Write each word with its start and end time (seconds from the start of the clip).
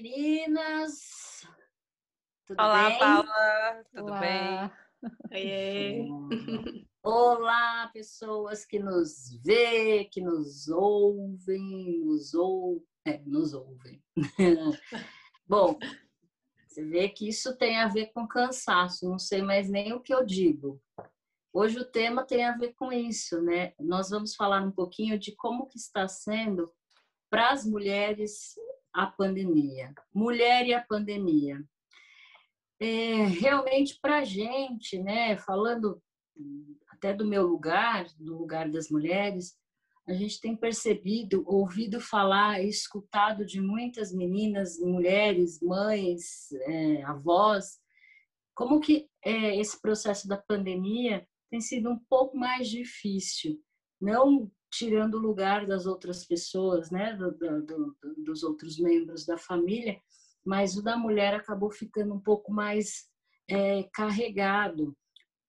meninas! 0.00 1.46
Tudo 2.46 2.62
Olá, 2.62 2.88
bem? 2.88 2.98
Paula! 2.98 3.84
Tudo 3.94 4.04
Olá. 4.04 4.20
bem? 4.20 4.70
Oiê. 5.30 6.08
Olá, 7.04 7.90
pessoas 7.92 8.64
que 8.64 8.78
nos 8.78 9.38
vê, 9.44 10.06
que 10.06 10.22
nos 10.22 10.68
ouvem, 10.68 12.00
nos, 12.06 12.32
ou... 12.32 12.82
é, 13.04 13.18
nos 13.26 13.52
ouvem. 13.52 14.02
Bom, 15.46 15.78
você 16.66 16.82
vê 16.82 17.10
que 17.10 17.28
isso 17.28 17.54
tem 17.58 17.76
a 17.76 17.88
ver 17.88 18.12
com 18.14 18.26
cansaço, 18.26 19.06
não 19.06 19.18
sei 19.18 19.42
mais 19.42 19.68
nem 19.68 19.92
o 19.92 20.00
que 20.00 20.14
eu 20.14 20.24
digo. 20.24 20.80
Hoje 21.52 21.78
o 21.78 21.84
tema 21.84 22.24
tem 22.24 22.44
a 22.46 22.56
ver 22.56 22.72
com 22.76 22.90
isso, 22.90 23.42
né? 23.42 23.74
Nós 23.78 24.08
vamos 24.08 24.34
falar 24.34 24.62
um 24.62 24.72
pouquinho 24.72 25.18
de 25.18 25.36
como 25.36 25.66
que 25.66 25.76
está 25.76 26.08
sendo 26.08 26.72
para 27.28 27.50
as 27.50 27.66
mulheres 27.66 28.54
a 28.92 29.06
pandemia. 29.06 29.92
Mulher 30.14 30.66
e 30.66 30.74
a 30.74 30.82
pandemia. 30.82 31.62
É, 32.80 33.26
realmente 33.26 33.98
para 34.00 34.18
a 34.18 34.24
gente, 34.24 34.98
né? 34.98 35.36
Falando 35.36 36.02
até 36.88 37.12
do 37.14 37.26
meu 37.26 37.46
lugar, 37.46 38.06
do 38.18 38.38
lugar 38.38 38.70
das 38.70 38.90
mulheres, 38.90 39.56
a 40.06 40.12
gente 40.12 40.40
tem 40.40 40.56
percebido, 40.56 41.44
ouvido 41.46 42.00
falar, 42.00 42.62
escutado 42.62 43.44
de 43.44 43.60
muitas 43.60 44.12
meninas, 44.12 44.78
mulheres, 44.78 45.60
mães, 45.60 46.50
é, 46.52 47.02
avós, 47.04 47.78
como 48.54 48.80
que 48.80 49.08
é, 49.24 49.56
esse 49.58 49.80
processo 49.80 50.26
da 50.26 50.36
pandemia 50.36 51.26
tem 51.50 51.60
sido 51.60 51.90
um 51.90 51.98
pouco 52.08 52.36
mais 52.36 52.68
difícil, 52.68 53.60
não 54.02 54.50
tirando 54.70 55.14
o 55.14 55.20
lugar 55.20 55.66
das 55.66 55.86
outras 55.86 56.24
pessoas, 56.24 56.90
né, 56.90 57.14
do, 57.14 57.30
do, 57.32 57.62
do, 57.62 57.96
dos 58.24 58.42
outros 58.42 58.78
membros 58.78 59.24
da 59.24 59.38
família, 59.38 60.00
mas 60.44 60.76
o 60.76 60.82
da 60.82 60.96
mulher 60.96 61.34
acabou 61.34 61.70
ficando 61.70 62.12
um 62.12 62.20
pouco 62.20 62.52
mais 62.52 63.06
é, 63.48 63.84
carregado, 63.94 64.96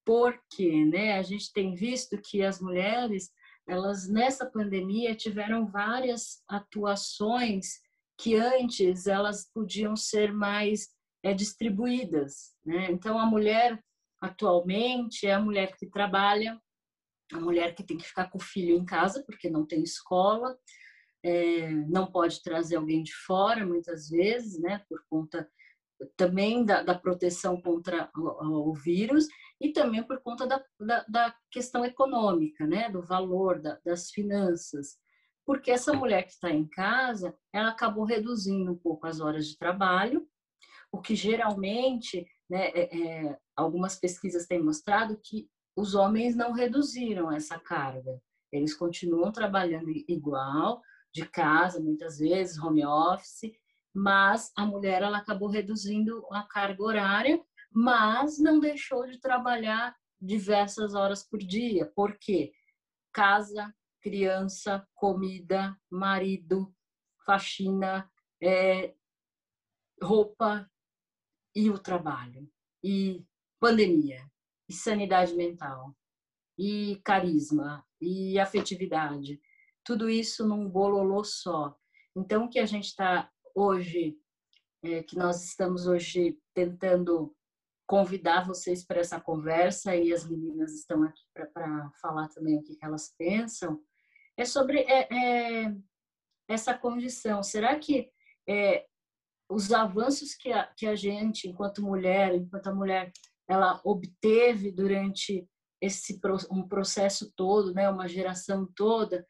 porque, 0.05 0.85
né, 0.85 1.17
a 1.17 1.23
gente 1.23 1.51
tem 1.51 1.73
visto 1.73 2.21
que 2.21 2.43
as 2.43 2.59
mulheres, 2.61 3.31
elas 3.67 4.07
nessa 4.09 4.45
pandemia 4.45 5.15
tiveram 5.15 5.65
várias 5.65 6.43
atuações 6.47 7.81
que 8.17 8.35
antes 8.35 9.07
elas 9.07 9.49
podiam 9.53 9.95
ser 9.95 10.31
mais 10.31 10.89
é, 11.23 11.33
distribuídas, 11.33 12.53
né? 12.65 12.91
Então 12.91 13.17
a 13.17 13.25
mulher 13.25 13.81
atualmente 14.21 15.25
é 15.25 15.33
a 15.33 15.39
mulher 15.39 15.75
que 15.77 15.87
trabalha, 15.87 16.59
a 17.31 17.39
mulher 17.39 17.73
que 17.75 17.83
tem 17.83 17.97
que 17.97 18.07
ficar 18.07 18.29
com 18.29 18.37
o 18.37 18.41
filho 18.41 18.75
em 18.75 18.85
casa 18.85 19.23
porque 19.25 19.49
não 19.49 19.65
tem 19.65 19.83
escola, 19.83 20.57
é, 21.23 21.69
não 21.87 22.11
pode 22.11 22.41
trazer 22.43 22.75
alguém 22.75 23.01
de 23.01 23.13
fora 23.13 23.65
muitas 23.65 24.09
vezes, 24.09 24.59
né, 24.59 24.83
por 24.89 25.01
conta 25.09 25.49
também 26.17 26.65
da, 26.65 26.83
da 26.83 26.95
proteção 26.95 27.61
contra 27.61 28.11
o, 28.15 28.71
o, 28.71 28.73
vírus 28.73 29.27
e 29.61 29.71
também 29.71 30.03
por 30.03 30.21
conta 30.21 30.45
da, 30.45 30.61
da, 30.79 31.05
da 31.07 31.35
questão 31.49 31.85
econômica, 31.85 32.67
né, 32.67 32.89
do 32.89 33.01
valor 33.01 33.61
da, 33.61 33.79
das 33.85 34.09
finanças, 34.09 34.97
porque 35.45 35.71
essa 35.71 35.93
mulher 35.93 36.23
que 36.23 36.31
está 36.31 36.49
em 36.49 36.67
casa, 36.67 37.35
ela 37.53 37.69
acabou 37.69 38.05
reduzindo 38.05 38.71
um 38.71 38.77
pouco 38.77 39.07
as 39.07 39.19
horas 39.19 39.47
de 39.47 39.57
trabalho, 39.57 40.27
o 40.91 41.01
que 41.01 41.15
geralmente 41.15 42.25
né, 42.49 42.67
é, 42.69 42.97
é, 42.97 43.39
algumas 43.55 43.99
pesquisas 43.99 44.45
têm 44.45 44.61
mostrado 44.61 45.19
que 45.23 45.49
os 45.75 45.95
homens 45.95 46.35
não 46.35 46.51
reduziram 46.51 47.31
essa 47.31 47.59
carga. 47.59 48.21
Eles 48.51 48.75
continuam 48.75 49.31
trabalhando 49.31 49.89
igual, 50.07 50.81
de 51.13 51.27
casa, 51.27 51.79
muitas 51.79 52.17
vezes, 52.17 52.57
home 52.57 52.85
office, 52.85 53.51
mas 53.93 54.51
a 54.55 54.65
mulher 54.65 55.01
ela 55.01 55.19
acabou 55.19 55.49
reduzindo 55.49 56.25
a 56.31 56.43
carga 56.43 56.83
horária, 56.83 57.43
mas 57.71 58.39
não 58.39 58.59
deixou 58.59 59.07
de 59.07 59.19
trabalhar 59.19 59.95
diversas 60.21 60.93
horas 60.93 61.23
por 61.23 61.39
dia. 61.39 61.91
Por 61.95 62.17
quê? 62.19 62.51
Casa, 63.11 63.73
criança, 64.01 64.87
comida, 64.95 65.75
marido, 65.89 66.73
faxina, 67.25 68.09
é, 68.41 68.93
roupa, 70.01 70.69
e 71.55 71.69
o 71.69 71.77
trabalho, 71.77 72.49
e 72.83 73.23
pandemia, 73.59 74.25
e 74.69 74.73
sanidade 74.73 75.35
mental, 75.35 75.95
e 76.57 77.01
carisma, 77.03 77.85
e 77.99 78.39
afetividade. 78.39 79.41
Tudo 79.83 80.09
isso 80.09 80.47
num 80.47 80.69
bololô 80.69 81.23
só. 81.23 81.75
Então, 82.15 82.45
o 82.45 82.49
que 82.49 82.59
a 82.59 82.65
gente 82.65 82.85
está 82.85 83.29
hoje, 83.55 84.17
é, 84.83 85.03
que 85.03 85.17
nós 85.17 85.43
estamos 85.43 85.87
hoje 85.87 86.37
tentando 86.53 87.35
convidar 87.85 88.45
vocês 88.45 88.85
para 88.85 88.99
essa 88.99 89.19
conversa, 89.19 89.95
e 89.95 90.13
as 90.13 90.27
meninas 90.27 90.73
estão 90.73 91.03
aqui 91.03 91.21
para 91.33 91.91
falar 92.01 92.29
também 92.29 92.57
o 92.57 92.63
que, 92.63 92.75
que, 92.75 92.85
elas 92.85 93.13
pensam, 93.17 93.81
é 94.37 94.45
sobre 94.45 94.79
é, 94.79 95.07
é, 95.65 95.75
essa 96.47 96.73
condição. 96.73 97.43
Será 97.43 97.77
que 97.77 98.09
é, 98.47 98.85
os 99.49 99.71
avanços 99.71 100.33
que 100.33 100.51
a, 100.51 100.65
que 100.67 100.87
a 100.87 100.95
gente, 100.95 101.47
enquanto 101.47 101.83
mulher, 101.83 102.33
enquanto 102.33 102.67
a 102.67 102.73
mulher, 102.73 103.11
ela 103.53 103.79
obteve 103.83 104.71
durante 104.71 105.47
esse 105.81 106.19
um 106.49 106.67
processo 106.67 107.31
todo, 107.35 107.73
né, 107.73 107.89
uma 107.89 108.07
geração 108.07 108.65
toda, 108.75 109.27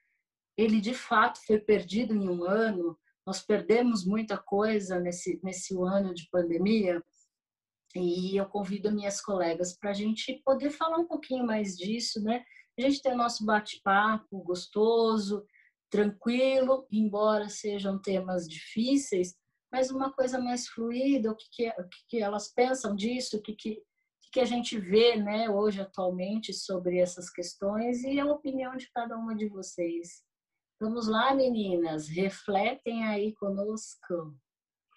ele 0.57 0.79
de 0.79 0.93
fato 0.93 1.39
foi 1.45 1.59
perdido 1.59 2.13
em 2.13 2.29
um 2.29 2.43
ano. 2.43 2.97
Nós 3.25 3.41
perdemos 3.41 4.05
muita 4.05 4.37
coisa 4.37 4.99
nesse 4.99 5.39
nesse 5.43 5.75
ano 5.75 6.13
de 6.13 6.27
pandemia. 6.31 7.03
E 7.95 8.35
eu 8.37 8.45
convido 8.47 8.91
minhas 8.91 9.21
colegas 9.21 9.77
para 9.77 9.91
a 9.91 9.93
gente 9.93 10.41
poder 10.43 10.71
falar 10.71 10.97
um 10.97 11.07
pouquinho 11.07 11.45
mais 11.45 11.75
disso, 11.75 12.21
né? 12.23 12.43
A 12.77 12.81
gente 12.81 13.01
tem 13.01 13.15
nosso 13.15 13.45
bate-papo 13.45 14.43
gostoso, 14.43 15.45
tranquilo, 15.91 16.87
embora 16.91 17.49
sejam 17.49 18.01
temas 18.01 18.47
difíceis, 18.47 19.35
mas 19.71 19.91
uma 19.91 20.11
coisa 20.11 20.39
mais 20.39 20.67
fluida, 20.67 21.31
o 21.31 21.35
que, 21.35 21.45
que, 21.51 21.69
o 21.69 21.87
que, 21.87 21.97
que 22.07 22.19
elas 22.19 22.51
pensam 22.51 22.95
disso, 22.95 23.37
o 23.37 23.41
que, 23.41 23.53
que, 23.53 23.83
que 24.33 24.39
a 24.39 24.45
gente 24.45 24.79
vê 24.79 25.15
né, 25.15 25.47
hoje 25.47 25.79
atualmente 25.79 26.51
sobre 26.51 26.97
essas 26.97 27.29
questões 27.29 28.03
e 28.03 28.19
a 28.19 28.25
opinião 28.25 28.75
de 28.75 28.89
cada 28.91 29.15
uma 29.15 29.35
de 29.35 29.47
vocês. 29.47 30.23
Vamos 30.81 31.07
lá, 31.07 31.35
meninas, 31.35 32.09
refletem 32.09 33.05
aí 33.05 33.33
conosco. 33.35 34.35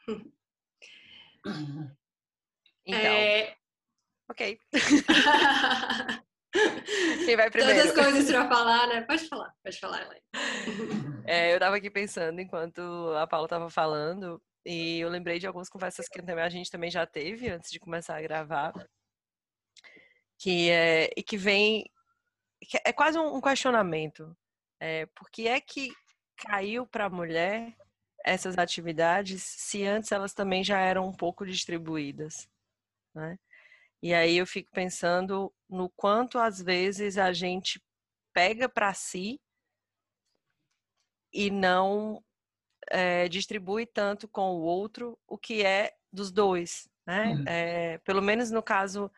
Então, 2.89 3.01
é... 3.01 3.57
ok. 4.31 4.61
Quem 7.25 7.37
vai 7.37 7.51
primeiro? 7.51 7.81
Tantas 7.81 8.05
coisas 8.05 8.31
para 8.31 8.49
falar, 8.49 8.87
né? 8.87 9.01
Pode 9.03 9.29
falar, 9.29 9.53
pode 9.63 9.81
falar, 9.81 10.03
Elaine. 10.03 10.23
É, 11.29 11.51
eu 11.51 11.57
estava 11.57 11.75
aqui 11.75 11.91
pensando 11.91 12.41
enquanto 12.41 12.81
a 13.17 13.27
Paula 13.27 13.47
estava 13.47 13.69
falando 13.69 14.41
e 14.65 15.01
eu 15.01 15.09
lembrei 15.09 15.41
de 15.41 15.47
algumas 15.49 15.69
conversas 15.69 16.07
que 16.09 16.21
a 16.21 16.49
gente 16.49 16.71
também 16.71 16.89
já 16.89 17.05
teve 17.05 17.49
antes 17.49 17.73
de 17.73 17.81
começar 17.81 18.17
a 18.17 18.23
gravar. 18.23 18.73
Que 20.39 20.71
é, 20.71 21.11
e 21.17 21.23
que 21.23 21.37
vem. 21.37 21.85
Que 22.61 22.79
é 22.85 22.93
quase 22.93 23.19
um 23.19 23.41
questionamento. 23.41 24.37
É, 24.81 25.07
por 25.07 25.31
que 25.31 25.49
é 25.49 25.61
que 25.61 25.91
caiu 26.37 26.87
para 26.87 27.07
a 27.07 27.11
mulher 27.11 27.75
essas 28.25 28.59
atividades 28.59 29.43
se 29.43 29.85
antes 29.85 30.13
elas 30.13 30.35
também 30.35 30.63
já 30.63 30.79
eram 30.81 31.07
um 31.07 31.15
pouco 31.15 31.47
distribuídas? 31.47 32.49
Né? 33.15 33.39
E 34.03 34.13
aí 34.13 34.37
eu 34.37 34.47
fico 34.47 34.71
pensando 34.73 35.53
no 35.69 35.89
quanto 35.91 36.39
às 36.39 36.61
vezes 36.61 37.17
a 37.17 37.33
gente 37.33 37.83
pega 38.33 38.69
para 38.69 38.93
si 38.93 39.41
e 41.33 41.51
não 41.51 42.23
é, 42.91 43.29
distribui 43.29 43.87
tanto 43.87 44.29
com 44.29 44.55
o 44.55 44.63
outro 44.63 45.19
o 45.27 45.39
que 45.39 45.65
é 45.65 45.95
dos 46.13 46.31
dois, 46.31 46.89
né? 47.07 47.29
Uhum. 47.29 47.45
É, 47.47 47.99
pelo 47.99 48.23
menos 48.23 48.51
no 48.51 48.63
caso 48.63 49.11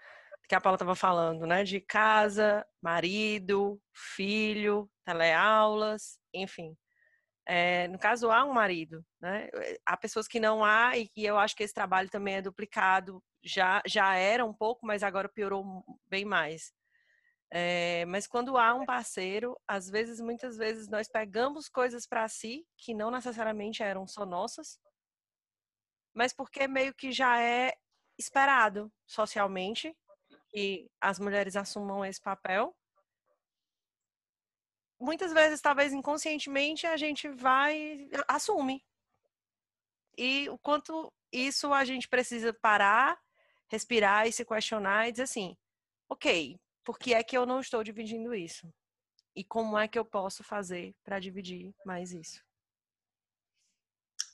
que 0.49 0.55
a 0.55 0.61
Paula 0.61 0.77
estava 0.77 0.95
falando, 0.95 1.47
né? 1.47 1.62
De 1.62 1.81
casa, 1.81 2.67
marido, 2.83 3.81
filho, 3.93 4.91
teleaulas, 5.05 6.19
enfim. 6.33 6.75
É, 7.47 7.89
no 7.89 7.99
caso, 7.99 8.31
há 8.31 8.45
um 8.45 8.53
marido, 8.53 9.05
né? 9.21 9.49
Há 9.87 9.97
pessoas 9.97 10.27
que 10.27 10.41
não 10.41 10.65
há 10.65 10.97
e 10.97 11.09
que 11.09 11.25
eu 11.25 11.39
acho 11.39 11.55
que 11.55 11.62
esse 11.62 11.75
trabalho 11.75 12.09
também 12.11 12.37
é 12.37 12.43
duplicado. 12.43 13.23
Já, 13.43 13.83
já 13.87 14.15
era 14.17 14.45
um 14.45 14.53
pouco, 14.55 14.87
mas 14.87 15.03
agora 15.03 15.29
piorou 15.29 15.85
bem 16.06 16.25
mais. 16.25 16.73
É, 17.50 18.05
mas 18.06 18.27
quando 18.27 18.59
há 18.59 18.75
um 18.75 18.85
parceiro, 18.85 19.59
às 19.67 19.89
vezes, 19.89 20.21
muitas 20.21 20.56
vezes, 20.56 20.89
nós 20.89 21.09
pegamos 21.09 21.69
coisas 21.69 22.06
para 22.06 22.29
si 22.29 22.67
que 22.77 22.95
não 22.95 23.11
necessariamente 23.11 23.83
eram 23.83 24.06
só 24.06 24.27
nossas, 24.27 24.79
mas 26.15 26.33
porque 26.33 26.69
meio 26.69 26.95
que 26.95 27.12
já 27.12 27.41
é 27.41 27.75
esperado 28.19 28.93
socialmente 29.06 29.95
que 30.49 30.91
as 31.00 31.19
mulheres 31.19 31.56
assumam 31.56 32.05
esse 32.05 32.21
papel. 32.21 32.75
Muitas 35.00 35.33
vezes, 35.33 35.61
talvez 35.61 35.93
inconscientemente, 35.93 36.87
a 36.87 36.97
gente 36.97 37.29
vai 37.29 38.09
assume. 38.27 38.85
e 40.17 40.49
o 40.49 40.59
quanto 40.59 41.12
isso 41.33 41.73
a 41.73 41.85
gente 41.85 42.09
precisa 42.09 42.53
parar, 42.53 43.19
respirar 43.69 44.27
e 44.27 44.33
se 44.33 44.45
questionar 44.45 45.09
e 45.09 45.12
dizer 45.12 45.25
assim, 45.25 45.56
ok, 46.09 46.59
por 46.83 46.99
que 46.99 47.15
é 47.15 47.23
que 47.23 47.37
eu 47.37 47.47
não 47.47 47.61
estou 47.61 47.85
dividindo 47.85 48.35
isso? 48.35 48.67
E 49.37 49.45
como 49.45 49.79
é 49.79 49.87
que 49.87 49.99
eu 49.99 50.05
posso 50.05 50.43
fazer 50.43 50.97
para 51.05 51.21
dividir 51.21 51.73
mais 51.85 52.12
isso? 52.12 52.43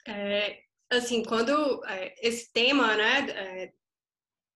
É, 0.06 0.62
assim, 0.88 1.22
quando 1.22 1.84
é, 1.86 2.14
esse 2.26 2.50
tema, 2.52 2.96
né, 2.96 3.30
é, 3.30 3.74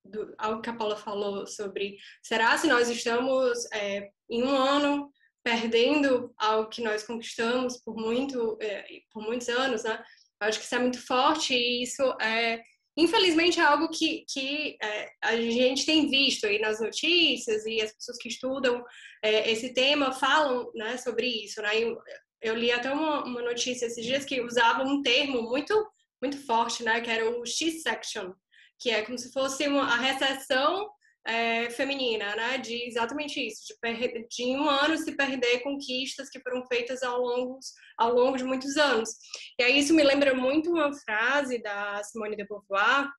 do, 0.04 0.34
algo 0.38 0.62
que 0.62 0.70
a 0.70 0.74
Paula 0.74 0.96
falou 0.96 1.46
sobre 1.46 1.96
será 2.22 2.56
se 2.56 2.66
nós 2.66 2.88
estamos 2.88 3.70
é, 3.72 4.08
em 4.30 4.42
um 4.42 4.50
ano 4.50 5.10
perdendo 5.42 6.32
algo 6.36 6.68
que 6.68 6.82
nós 6.82 7.02
conquistamos 7.02 7.78
por 7.82 7.96
muito 7.96 8.58
é, 8.60 8.84
por 9.12 9.22
muitos 9.22 9.48
anos, 9.48 9.84
né? 9.84 10.02
Eu 10.40 10.48
acho 10.48 10.58
que 10.58 10.64
isso 10.64 10.74
é 10.74 10.78
muito 10.78 11.04
forte 11.04 11.54
e 11.54 11.82
isso 11.82 12.02
é 12.20 12.60
infelizmente 12.96 13.60
é 13.60 13.62
algo 13.62 13.88
que, 13.88 14.24
que 14.28 14.76
é, 14.82 15.10
a 15.22 15.36
gente 15.36 15.86
tem 15.86 16.10
visto 16.10 16.46
aí 16.46 16.58
nas 16.58 16.80
notícias 16.80 17.64
e 17.64 17.80
as 17.80 17.92
pessoas 17.92 18.18
que 18.18 18.28
estudam 18.28 18.84
é, 19.22 19.50
esse 19.50 19.72
tema 19.72 20.12
falam 20.12 20.70
né, 20.74 20.96
sobre 20.96 21.26
isso, 21.26 21.62
né? 21.62 21.80
Eu, 21.80 21.96
eu 22.42 22.54
li 22.54 22.72
até 22.72 22.90
uma, 22.92 23.24
uma 23.24 23.42
notícia 23.42 23.86
esses 23.86 24.04
dias 24.04 24.24
que 24.24 24.40
usava 24.40 24.82
um 24.82 25.02
termo 25.02 25.42
muito 25.42 25.74
muito 26.20 26.44
forte, 26.44 26.82
né? 26.82 27.00
Que 27.00 27.10
era 27.10 27.30
o 27.30 27.46
X-section, 27.46 28.32
que 28.78 28.90
é 28.90 29.02
como 29.02 29.18
se 29.18 29.32
fosse 29.32 29.66
uma, 29.66 29.82
a 29.82 29.96
recessão 29.96 30.88
é, 31.26 31.68
feminina, 31.70 32.34
né? 32.36 32.58
De 32.58 32.86
exatamente 32.86 33.40
isso, 33.44 33.62
de, 33.66 34.28
de 34.28 34.44
um 34.56 34.68
ano 34.68 34.96
se 34.96 35.16
perder 35.16 35.60
conquistas 35.60 36.28
que 36.30 36.40
foram 36.40 36.64
feitas 36.66 37.02
ao 37.02 37.20
longo, 37.20 37.58
ao 37.98 38.14
longo 38.14 38.36
de 38.36 38.44
muitos 38.44 38.76
anos. 38.76 39.10
E 39.58 39.62
aí 39.62 39.78
isso 39.78 39.94
me 39.94 40.02
lembra 40.02 40.34
muito 40.34 40.70
uma 40.70 40.92
frase 40.92 41.58
da 41.62 42.02
Simone 42.04 42.36
de 42.36 42.46
Beauvoir, 42.46 43.10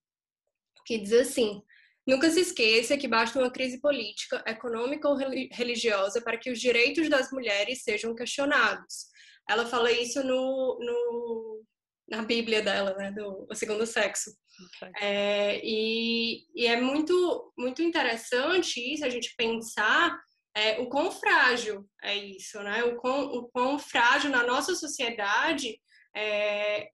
que 0.85 0.97
diz 0.97 1.13
assim: 1.13 1.61
Nunca 2.09 2.27
se 2.31 2.39
esqueça 2.39 2.97
que 2.97 3.07
basta 3.07 3.37
uma 3.37 3.51
crise 3.51 3.79
política, 3.79 4.43
econômica 4.47 5.07
ou 5.07 5.15
religiosa 5.51 6.19
para 6.21 6.37
que 6.37 6.49
os 6.49 6.59
direitos 6.59 7.07
das 7.07 7.31
mulheres 7.31 7.83
sejam 7.83 8.15
questionados. 8.15 9.05
Ela 9.47 9.67
fala 9.67 9.91
isso 9.91 10.23
no, 10.23 10.79
no 10.79 11.48
na 12.09 12.21
Bíblia 12.23 12.61
dela, 12.61 12.93
né, 12.95 13.11
do 13.11 13.45
o 13.49 13.55
segundo 13.55 13.85
sexo. 13.85 14.31
É, 14.99 15.59
e, 15.63 16.45
e, 16.53 16.67
é 16.67 16.79
muito, 16.79 17.53
muito 17.57 17.81
interessante 17.81 18.79
isso, 18.93 19.05
a 19.05 19.09
gente 19.09 19.33
pensar 19.37 20.17
é, 20.55 20.79
o 20.79 20.89
quão 20.89 21.11
frágil 21.11 21.87
é 22.03 22.15
isso, 22.15 22.61
né? 22.61 22.83
O 22.83 22.97
quão, 22.97 23.25
o 23.27 23.47
quão 23.49 23.79
frágil 23.79 24.29
na 24.29 24.43
nossa 24.45 24.75
sociedade 24.75 25.79
é, 26.15 26.89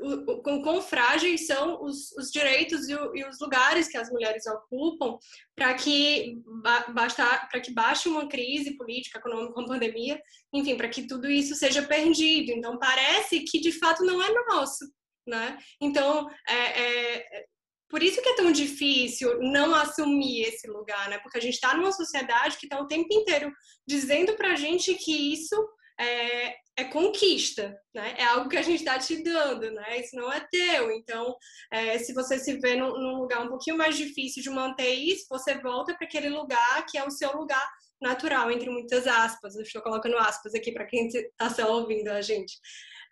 o, 0.00 0.42
quão 0.42 0.80
frágeis 0.80 1.46
são 1.46 1.82
os, 1.82 2.12
os 2.12 2.30
direitos 2.30 2.88
e, 2.88 2.94
o, 2.94 3.14
e, 3.14 3.24
os 3.24 3.38
lugares 3.38 3.86
que 3.88 3.98
as 3.98 4.10
mulheres 4.10 4.46
ocupam 4.46 5.18
para 5.54 5.74
que 5.74 6.40
para 6.62 7.60
que 7.60 7.72
baixe 7.72 8.08
uma 8.08 8.26
crise 8.28 8.76
política, 8.76 9.18
econômica, 9.18 9.58
uma 9.58 9.68
pandemia, 9.68 10.20
enfim, 10.52 10.76
para 10.76 10.88
que 10.88 11.06
tudo 11.06 11.28
isso 11.30 11.54
seja 11.54 11.82
perdido. 11.82 12.52
Então 12.52 12.78
parece 12.78 13.40
que 13.40 13.60
de 13.60 13.72
fato 13.72 14.04
não 14.04 14.22
é 14.22 14.32
nosso, 14.48 14.90
né? 15.26 15.58
Então 15.80 16.28
é, 16.48 16.82
é 16.82 17.44
por 17.90 18.02
isso 18.02 18.22
que 18.22 18.28
é 18.28 18.36
tão 18.36 18.52
difícil 18.52 19.38
não 19.40 19.74
assumir 19.74 20.42
esse 20.42 20.66
lugar, 20.66 21.08
né? 21.08 21.18
Porque 21.18 21.38
a 21.38 21.40
gente 21.40 21.54
está 21.54 21.74
numa 21.74 21.92
sociedade 21.92 22.56
que 22.58 22.66
está 22.66 22.80
o 22.80 22.86
tempo 22.86 23.12
inteiro 23.12 23.50
dizendo 23.86 24.34
para 24.34 24.56
gente 24.56 24.94
que 24.94 25.32
isso 25.32 25.56
é, 25.98 26.56
é 26.76 26.84
conquista, 26.84 27.76
né? 27.94 28.14
É 28.16 28.24
algo 28.24 28.48
que 28.48 28.56
a 28.56 28.62
gente 28.62 28.78
está 28.78 28.98
te 28.98 29.22
dando, 29.22 29.70
né? 29.72 30.00
Isso 30.00 30.14
não 30.16 30.32
é 30.32 30.46
teu. 30.50 30.92
Então, 30.92 31.36
é, 31.72 31.98
se 31.98 32.14
você 32.14 32.38
se 32.38 32.58
vê 32.58 32.76
num, 32.76 32.92
num, 32.92 33.18
lugar 33.18 33.44
um 33.44 33.48
pouquinho 33.48 33.76
mais 33.76 33.96
difícil 33.96 34.42
de 34.42 34.50
manter 34.50 34.92
isso, 34.94 35.26
você 35.28 35.58
volta 35.58 35.94
para 35.94 36.06
aquele 36.06 36.28
lugar 36.28 36.86
que 36.86 36.96
é 36.96 37.04
o 37.04 37.10
seu 37.10 37.36
lugar 37.36 37.66
natural, 38.00 38.50
entre 38.50 38.70
muitas 38.70 39.06
aspas. 39.06 39.56
Eu 39.56 39.62
estou 39.62 39.82
colocando 39.82 40.16
aspas 40.18 40.54
aqui 40.54 40.72
para 40.72 40.86
quem 40.86 41.08
está 41.08 41.50
só 41.50 41.72
ouvindo 41.72 42.08
a 42.08 42.20
gente. 42.20 42.54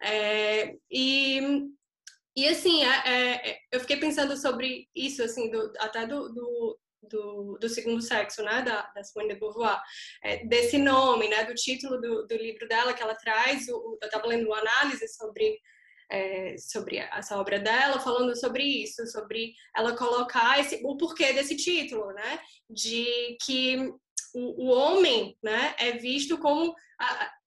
É, 0.02 0.74
e 0.90 1.66
e 2.36 2.46
assim, 2.48 2.84
é, 2.84 3.50
é, 3.50 3.58
eu 3.72 3.80
fiquei 3.80 3.96
pensando 3.96 4.36
sobre 4.36 4.86
isso, 4.94 5.22
assim, 5.22 5.50
do, 5.50 5.72
até 5.78 6.06
do, 6.06 6.28
do, 6.28 6.78
do, 7.08 7.58
do, 7.60 7.68
segundo 7.68 8.02
sexo, 8.02 8.42
né, 8.42 8.62
da, 8.62 8.82
da 8.94 9.02
Simone 9.02 9.34
de 9.34 9.40
Beauvoir, 9.40 9.80
é, 10.22 10.44
desse 10.46 10.78
nome, 10.78 11.28
né, 11.28 11.44
do 11.44 11.54
título 11.54 12.00
do, 12.00 12.26
do 12.26 12.36
livro 12.36 12.66
dela 12.68 12.92
que 12.92 13.02
ela 13.02 13.14
traz, 13.14 13.68
o, 13.68 13.98
eu 14.00 14.06
estava 14.06 14.26
lendo 14.26 14.46
uma 14.46 14.58
análise 14.58 15.06
sobre 15.08 15.58
é, 16.10 16.56
sobre 16.58 16.98
essa 16.98 17.36
obra 17.36 17.58
dela, 17.58 18.00
falando 18.00 18.38
sobre 18.38 18.62
isso, 18.62 19.06
sobre 19.06 19.52
ela 19.76 19.96
colocar 19.96 20.58
esse, 20.60 20.80
o 20.84 20.96
porquê 20.96 21.32
desse 21.32 21.56
título, 21.56 22.12
né, 22.12 22.38
de 22.70 23.36
que 23.44 23.92
o, 24.34 24.66
o 24.66 24.68
homem, 24.68 25.36
né, 25.42 25.74
é 25.78 25.92
visto 25.92 26.38
como 26.38 26.74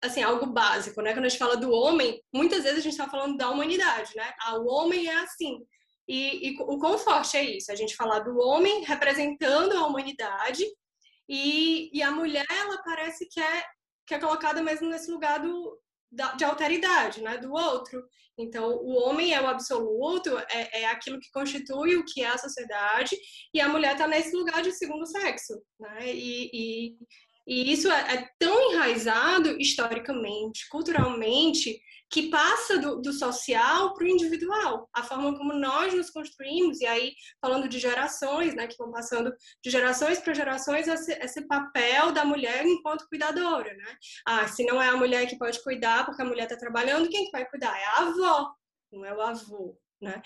assim 0.01 0.21
algo 0.21 0.45
básico, 0.47 1.01
né, 1.01 1.13
quando 1.13 1.25
a 1.25 1.29
gente 1.29 1.39
fala 1.39 1.57
do 1.57 1.71
homem, 1.71 2.21
muitas 2.33 2.63
vezes 2.63 2.79
a 2.79 2.81
gente 2.81 2.93
está 2.93 3.09
falando 3.09 3.37
da 3.37 3.49
humanidade, 3.49 4.15
né, 4.15 4.33
ah, 4.41 4.57
o 4.59 4.67
homem 4.67 5.07
é 5.07 5.15
assim, 5.19 5.59
e, 6.09 6.49
e 6.49 6.57
o 6.59 6.79
quão 6.79 6.97
forte 6.97 7.37
é 7.37 7.43
isso? 7.43 7.71
A 7.71 7.75
gente 7.75 7.95
falar 7.95 8.19
do 8.19 8.35
homem 8.39 8.83
representando 8.83 9.73
a 9.73 9.85
humanidade 9.85 10.65
e, 11.29 11.95
e 11.95 12.01
a 12.01 12.09
mulher, 12.09 12.45
ela 12.49 12.81
parece 12.81 13.27
que 13.29 13.39
é, 13.39 13.63
que 14.07 14.15
é 14.15 14.19
colocada 14.19 14.63
mesmo 14.63 14.89
nesse 14.89 15.11
lugar 15.11 15.39
do, 15.39 15.79
da, 16.11 16.33
de 16.33 16.43
alteridade, 16.43 17.21
né, 17.21 17.37
do 17.37 17.53
outro. 17.53 18.03
Então, 18.35 18.71
o 18.71 18.95
homem 18.95 19.35
é 19.35 19.39
o 19.41 19.47
absoluto, 19.47 20.35
é, 20.49 20.81
é 20.81 20.85
aquilo 20.87 21.19
que 21.19 21.29
constitui 21.31 21.97
o 21.97 22.05
que 22.05 22.23
é 22.23 22.29
a 22.29 22.37
sociedade, 22.37 23.15
e 23.53 23.61
a 23.61 23.69
mulher 23.69 23.91
está 23.91 24.07
nesse 24.07 24.35
lugar 24.35 24.63
de 24.63 24.71
segundo 24.71 25.05
sexo, 25.05 25.61
né, 25.79 26.11
e, 26.11 26.49
e, 26.51 26.97
e 27.49 27.73
isso 27.73 27.91
é, 27.91 28.13
é, 28.13 28.29
tão 28.37 28.71
enraizado 28.71 29.59
historicamente, 29.59 30.69
culturalmente, 30.69 31.81
que 32.07 32.29
passa 32.29 32.77
do, 32.77 33.01
do 33.01 33.11
social 33.11 33.93
para 33.95 34.03
o 34.03 34.07
individual, 34.07 34.87
a 34.93 35.03
forma 35.03 35.35
como 35.35 35.53
nós 35.53 35.91
nos 35.93 36.11
construímos, 36.11 36.79
e 36.79 36.85
aí 36.85 37.13
falando 37.41 37.67
de 37.67 37.79
gerações, 37.79 38.53
né, 38.53 38.67
que 38.67 38.77
vão 38.77 38.91
passando 38.91 39.33
de 39.63 39.69
gerações 39.71 40.19
para 40.19 40.33
gerações, 40.33 40.87
esse, 40.87 41.11
esse, 41.13 41.47
papel 41.47 42.11
da 42.11 42.23
mulher 42.23 42.65
enquanto 42.65 43.07
cuidadora, 43.07 43.73
né? 43.73 43.97
Ah, 44.27 44.47
se 44.47 44.63
não 44.65 44.81
é 44.81 44.89
a 44.89 44.97
mulher 44.97 45.27
que 45.27 45.37
pode 45.37 45.61
cuidar 45.63 46.05
porque 46.05 46.21
a 46.21 46.25
mulher 46.25 46.43
está 46.43 46.55
trabalhando, 46.55 47.09
quem 47.09 47.25
que 47.25 47.31
vai 47.31 47.47
cuidar? 47.49 47.75
É 47.75 47.85
a 47.85 48.07
avó, 48.07 48.51
não 48.91 49.05
é 49.05 49.13
o 49.13 49.21
avô. 49.21 49.75
Né? 50.01 50.21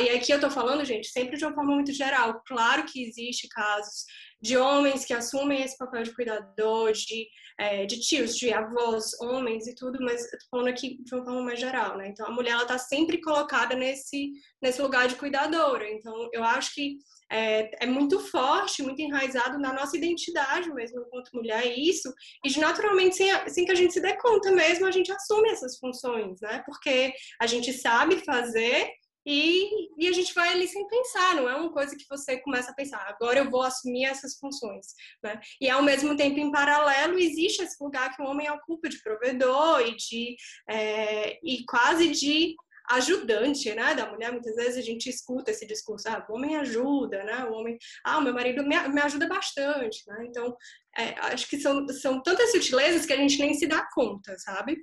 E 0.00 0.10
aqui 0.10 0.32
eu 0.32 0.36
estou 0.36 0.50
falando, 0.50 0.84
gente, 0.84 1.08
sempre 1.08 1.36
de 1.36 1.44
uma 1.44 1.54
forma 1.54 1.74
muito 1.74 1.92
geral. 1.92 2.40
Claro 2.46 2.84
que 2.84 3.02
existe 3.02 3.48
casos 3.48 4.04
de 4.40 4.56
homens 4.56 5.04
que 5.04 5.14
assumem 5.14 5.62
esse 5.62 5.76
papel 5.76 6.02
de 6.02 6.14
cuidador, 6.14 6.92
de, 6.92 7.26
é, 7.58 7.86
de 7.86 7.98
tios, 8.00 8.36
de 8.36 8.52
avós, 8.52 9.18
homens 9.20 9.66
e 9.66 9.74
tudo, 9.74 9.98
mas 10.00 10.22
tô 10.22 10.36
falando 10.50 10.68
aqui 10.68 11.02
de 11.02 11.14
uma 11.14 11.24
forma 11.24 11.42
mais 11.42 11.58
geral, 11.58 11.96
né? 11.96 12.08
Então 12.08 12.26
a 12.26 12.30
mulher 12.30 12.52
ela 12.52 12.62
está 12.62 12.78
sempre 12.78 13.20
colocada 13.20 13.74
nesse 13.74 14.30
nesse 14.62 14.80
lugar 14.80 15.08
de 15.08 15.16
cuidadora. 15.16 15.88
Então 15.90 16.28
eu 16.32 16.44
acho 16.44 16.74
que 16.74 16.98
é, 17.30 17.84
é, 17.84 17.86
muito 17.86 18.20
forte, 18.20 18.82
muito 18.82 19.00
enraizado 19.00 19.58
na 19.58 19.72
nossa 19.72 19.96
identidade 19.96 20.72
mesmo 20.72 21.00
enquanto 21.00 21.34
mulher 21.34 21.66
isso 21.76 22.12
e 22.44 22.48
de 22.48 22.60
naturalmente 22.60 23.16
sem, 23.16 23.48
sem 23.48 23.64
que 23.64 23.72
a 23.72 23.76
gente 23.76 23.92
se 23.92 24.00
dê 24.00 24.16
conta 24.18 24.52
mesmo 24.52 24.86
a 24.86 24.90
gente 24.92 25.10
assume 25.10 25.48
essas 25.50 25.78
funções, 25.78 26.40
né? 26.40 26.62
Porque 26.64 27.12
a 27.40 27.46
gente 27.46 27.72
sabe 27.72 28.24
fazer 28.24 28.90
e, 29.26 29.88
e, 29.98 30.08
a 30.08 30.12
gente 30.12 30.32
vai 30.32 30.50
ali 30.50 30.68
sem 30.68 30.86
pensar, 30.86 31.34
não 31.34 31.48
é 31.48 31.56
uma 31.56 31.72
coisa 31.72 31.96
que 31.96 32.04
você 32.08 32.38
começa 32.38 32.70
a 32.70 32.74
pensar, 32.74 33.04
agora 33.08 33.40
eu 33.40 33.50
vou 33.50 33.62
assumir 33.62 34.04
essas 34.04 34.38
funções, 34.38 34.86
né? 35.22 35.40
E 35.60 35.68
ao 35.68 35.82
mesmo 35.82 36.16
tempo, 36.16 36.38
em 36.38 36.52
paralelo, 36.52 37.18
existe 37.18 37.62
esse 37.62 37.76
lugar 37.82 38.14
que 38.14 38.22
o 38.22 38.26
homem 38.26 38.48
ocupa 38.50 38.88
de 38.88 39.02
provedor 39.02 39.80
e 39.80 39.96
de 39.96 40.36
é, 40.68 41.38
e 41.42 41.64
quase 41.66 42.08
de 42.08 42.54
ajudante, 42.90 43.74
né, 43.74 43.94
da 43.94 44.10
mulher. 44.10 44.30
Muitas 44.30 44.54
vezes 44.54 44.76
a 44.76 44.82
gente 44.82 45.08
escuta 45.08 45.50
esse 45.50 45.66
discurso, 45.66 46.08
ah, 46.08 46.24
o 46.28 46.34
homem 46.34 46.56
ajuda, 46.56 47.24
né? 47.24 47.44
O 47.46 47.52
homem, 47.54 47.76
ah, 48.04 48.18
o 48.18 48.22
meu 48.22 48.32
marido 48.32 48.62
me, 48.62 48.76
me 48.88 49.00
ajuda 49.00 49.26
bastante, 49.26 50.02
né? 50.06 50.26
Então, 50.28 50.56
é, 50.96 51.18
acho 51.32 51.48
que 51.48 51.58
são, 51.58 51.86
são 51.88 52.22
tantas 52.22 52.52
sutilezas 52.52 53.04
que 53.04 53.12
a 53.12 53.16
gente 53.16 53.38
nem 53.38 53.54
se 53.54 53.66
dá 53.66 53.86
conta, 53.92 54.38
sabe? 54.38 54.76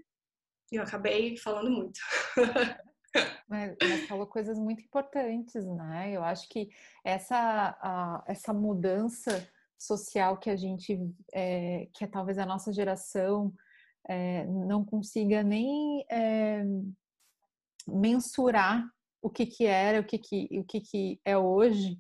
Eu 0.72 0.84
acabei 0.84 1.38
falando 1.38 1.70
muito. 1.70 2.00
Mas, 3.48 3.76
mas, 3.82 4.08
falou 4.08 4.26
coisas 4.26 4.58
muito 4.58 4.82
importantes, 4.82 5.66
né? 5.66 6.12
Eu 6.12 6.24
acho 6.24 6.50
que 6.50 6.70
essa, 7.04 7.78
a, 7.80 8.24
essa 8.28 8.54
mudança 8.54 9.48
social 9.78 10.38
que 10.38 10.50
a 10.50 10.56
gente, 10.56 10.98
é, 11.32 11.88
que 11.94 12.08
talvez 12.08 12.38
a 12.38 12.46
nossa 12.46 12.74
geração 12.74 13.54
é, 14.08 14.46
não 14.46 14.84
consiga 14.84 15.44
nem 15.44 16.06
é, 16.10 16.64
mensurar 17.88 18.86
o 19.22 19.30
que 19.30 19.46
que 19.46 19.66
era, 19.66 20.00
o 20.00 20.04
que 20.04 20.18
que, 20.18 20.48
o 20.60 20.64
que 20.64 20.82
que 20.82 21.22
é 21.24 21.38
hoje, 21.38 22.00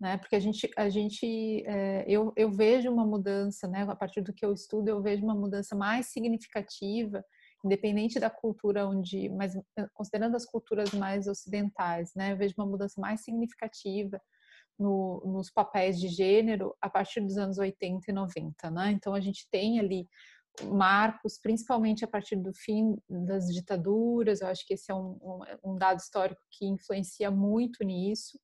né? 0.00 0.16
Porque 0.18 0.36
a 0.36 0.40
gente, 0.40 0.70
a 0.76 0.88
gente, 0.88 1.64
eu, 2.06 2.32
eu 2.36 2.50
vejo 2.50 2.90
uma 2.90 3.06
mudança, 3.06 3.66
né? 3.68 3.86
A 3.88 3.96
partir 3.96 4.20
do 4.20 4.32
que 4.32 4.44
eu 4.44 4.52
estudo, 4.52 4.88
eu 4.88 5.02
vejo 5.02 5.24
uma 5.24 5.34
mudança 5.34 5.74
mais 5.74 6.06
significativa 6.06 7.24
independente 7.64 8.20
da 8.20 8.30
cultura 8.30 8.86
onde, 8.86 9.28
mas 9.30 9.54
considerando 9.94 10.36
as 10.36 10.44
culturas 10.44 10.92
mais 10.92 11.26
ocidentais, 11.26 12.12
né, 12.14 12.32
eu 12.32 12.36
vejo 12.36 12.54
uma 12.56 12.66
mudança 12.66 13.00
mais 13.00 13.22
significativa 13.22 14.20
no, 14.78 15.22
nos 15.26 15.50
papéis 15.50 15.98
de 15.98 16.08
gênero 16.08 16.74
a 16.80 16.88
partir 16.88 17.20
dos 17.20 17.36
anos 17.36 17.58
80 17.58 18.10
e 18.10 18.14
90, 18.14 18.70
né? 18.70 18.92
Então 18.92 19.12
a 19.12 19.20
gente 19.20 19.48
tem 19.50 19.80
ali 19.80 20.08
marcos, 20.64 21.38
principalmente 21.38 22.04
a 22.04 22.08
partir 22.08 22.36
do 22.36 22.52
fim 22.54 22.96
das 23.08 23.46
ditaduras, 23.46 24.40
eu 24.40 24.48
acho 24.48 24.66
que 24.66 24.74
esse 24.74 24.90
é 24.90 24.94
um, 24.94 25.18
um, 25.22 25.72
um 25.72 25.76
dado 25.76 25.98
histórico 25.98 26.40
que 26.50 26.66
influencia 26.66 27.30
muito 27.30 27.84
nisso, 27.84 28.38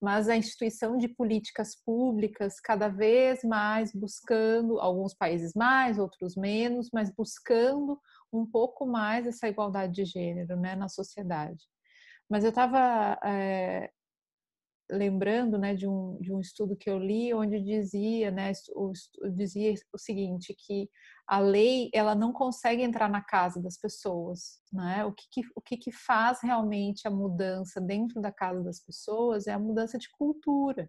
mas 0.00 0.28
a 0.28 0.36
instituição 0.36 0.96
de 0.96 1.08
políticas 1.08 1.74
públicas 1.84 2.60
cada 2.60 2.88
vez 2.88 3.42
mais 3.42 3.92
buscando, 3.92 4.78
alguns 4.78 5.14
países 5.14 5.52
mais, 5.54 5.98
outros 5.98 6.36
menos, 6.36 6.88
mas 6.92 7.10
buscando 7.10 7.98
um 8.32 8.46
pouco 8.46 8.86
mais 8.86 9.26
essa 9.26 9.48
igualdade 9.48 9.94
de 9.94 10.04
gênero 10.04 10.56
né, 10.56 10.76
na 10.76 10.88
sociedade. 10.88 11.64
Mas 12.30 12.44
eu 12.44 12.50
estava 12.50 13.18
é, 13.24 13.90
lembrando 14.90 15.58
né, 15.58 15.74
de, 15.74 15.86
um, 15.86 16.18
de 16.20 16.32
um 16.32 16.40
estudo 16.40 16.76
que 16.76 16.88
eu 16.88 16.98
li 16.98 17.32
onde 17.34 17.60
dizia, 17.60 18.30
né, 18.30 18.52
o, 18.74 18.92
dizia 19.34 19.74
o 19.92 19.98
seguinte, 19.98 20.54
que 20.58 20.88
a 21.26 21.38
lei 21.38 21.90
ela 21.92 22.14
não 22.14 22.32
consegue 22.32 22.82
entrar 22.82 23.08
na 23.10 23.22
casa 23.22 23.60
das 23.60 23.76
pessoas. 23.76 24.60
Né? 24.72 25.04
O, 25.04 25.12
que, 25.12 25.24
que, 25.30 25.40
o 25.54 25.60
que, 25.60 25.76
que 25.76 25.92
faz 25.92 26.40
realmente 26.42 27.06
a 27.06 27.10
mudança 27.10 27.80
dentro 27.80 28.20
da 28.20 28.32
casa 28.32 28.62
das 28.62 28.80
pessoas 28.80 29.46
é 29.46 29.52
a 29.52 29.58
mudança 29.58 29.98
de 29.98 30.08
cultura. 30.10 30.88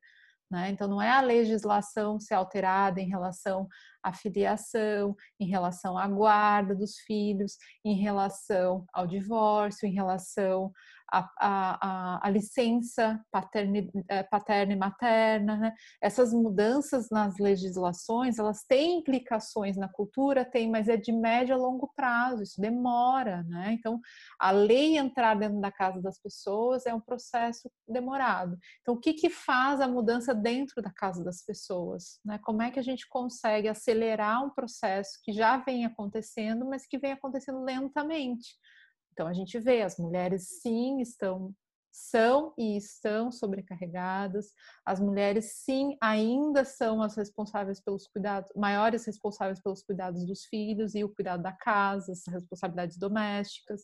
Né? 0.51 0.71
Então, 0.71 0.87
não 0.87 0.99
é 0.99 1.11
a 1.11 1.21
legislação 1.21 2.19
ser 2.19 2.33
alterada 2.33 2.99
em 2.99 3.07
relação 3.07 3.67
à 4.01 4.11
filiação, 4.11 5.15
em 5.39 5.47
relação 5.47 5.95
à 5.95 6.07
guarda 6.07 6.73
dos 6.73 6.97
filhos, 6.99 7.57
em 7.85 7.95
relação 8.01 8.83
ao 8.91 9.05
divórcio, 9.05 9.87
em 9.87 9.93
relação 9.93 10.71
a, 11.11 11.29
a, 11.39 12.27
a 12.27 12.29
licença 12.29 13.19
paterna, 13.31 13.87
é, 14.07 14.23
paterna 14.23 14.73
e 14.73 14.75
materna. 14.75 15.57
Né? 15.57 15.73
Essas 16.01 16.33
mudanças 16.33 17.09
nas 17.09 17.37
legislações, 17.37 18.37
elas 18.37 18.63
têm 18.63 18.99
implicações 18.99 19.77
na 19.77 19.87
cultura, 19.87 20.45
tem, 20.45 20.69
mas 20.69 20.87
é 20.87 20.97
de 20.97 21.11
médio 21.11 21.55
a 21.55 21.57
longo 21.57 21.91
prazo, 21.95 22.43
isso 22.43 22.61
demora. 22.61 23.43
Né? 23.43 23.73
Então, 23.73 23.99
a 24.39 24.51
lei 24.51 24.97
entrar 24.97 25.35
dentro 25.35 25.59
da 25.59 25.71
casa 25.71 26.01
das 26.01 26.19
pessoas 26.19 26.85
é 26.85 26.93
um 26.93 27.01
processo 27.01 27.69
demorado. 27.87 28.57
Então, 28.81 28.95
o 28.95 28.99
que, 28.99 29.13
que 29.13 29.29
faz 29.29 29.81
a 29.81 29.87
mudança 29.87 30.33
dentro 30.33 30.81
da 30.81 30.91
casa 30.91 31.23
das 31.23 31.43
pessoas? 31.43 32.19
Né? 32.23 32.39
Como 32.43 32.61
é 32.61 32.71
que 32.71 32.79
a 32.79 32.83
gente 32.83 33.07
consegue 33.09 33.67
acelerar 33.67 34.45
um 34.45 34.49
processo 34.49 35.19
que 35.23 35.31
já 35.31 35.57
vem 35.57 35.85
acontecendo, 35.85 36.65
mas 36.65 36.85
que 36.85 36.97
vem 36.97 37.11
acontecendo 37.11 37.63
lentamente? 37.63 38.49
Então 39.19 39.27
a 39.27 39.33
gente 39.33 39.59
vê 39.59 39.81
as 39.81 39.97
mulheres 39.97 40.61
sim 40.61 41.01
estão 41.01 41.53
são 41.91 42.53
e 42.57 42.77
estão 42.77 43.29
sobrecarregadas. 43.29 44.53
As 44.85 44.97
mulheres 44.97 45.57
sim 45.57 45.97
ainda 45.99 46.63
são 46.63 47.01
as 47.01 47.17
responsáveis 47.17 47.81
pelos 47.81 48.07
cuidados, 48.07 48.49
maiores 48.55 49.05
responsáveis 49.05 49.61
pelos 49.61 49.83
cuidados 49.83 50.25
dos 50.25 50.45
filhos 50.45 50.95
e 50.95 51.03
o 51.03 51.13
cuidado 51.13 51.43
da 51.43 51.51
casa, 51.51 52.13
as 52.13 52.23
responsabilidades 52.27 52.97
domésticas. 52.97 53.81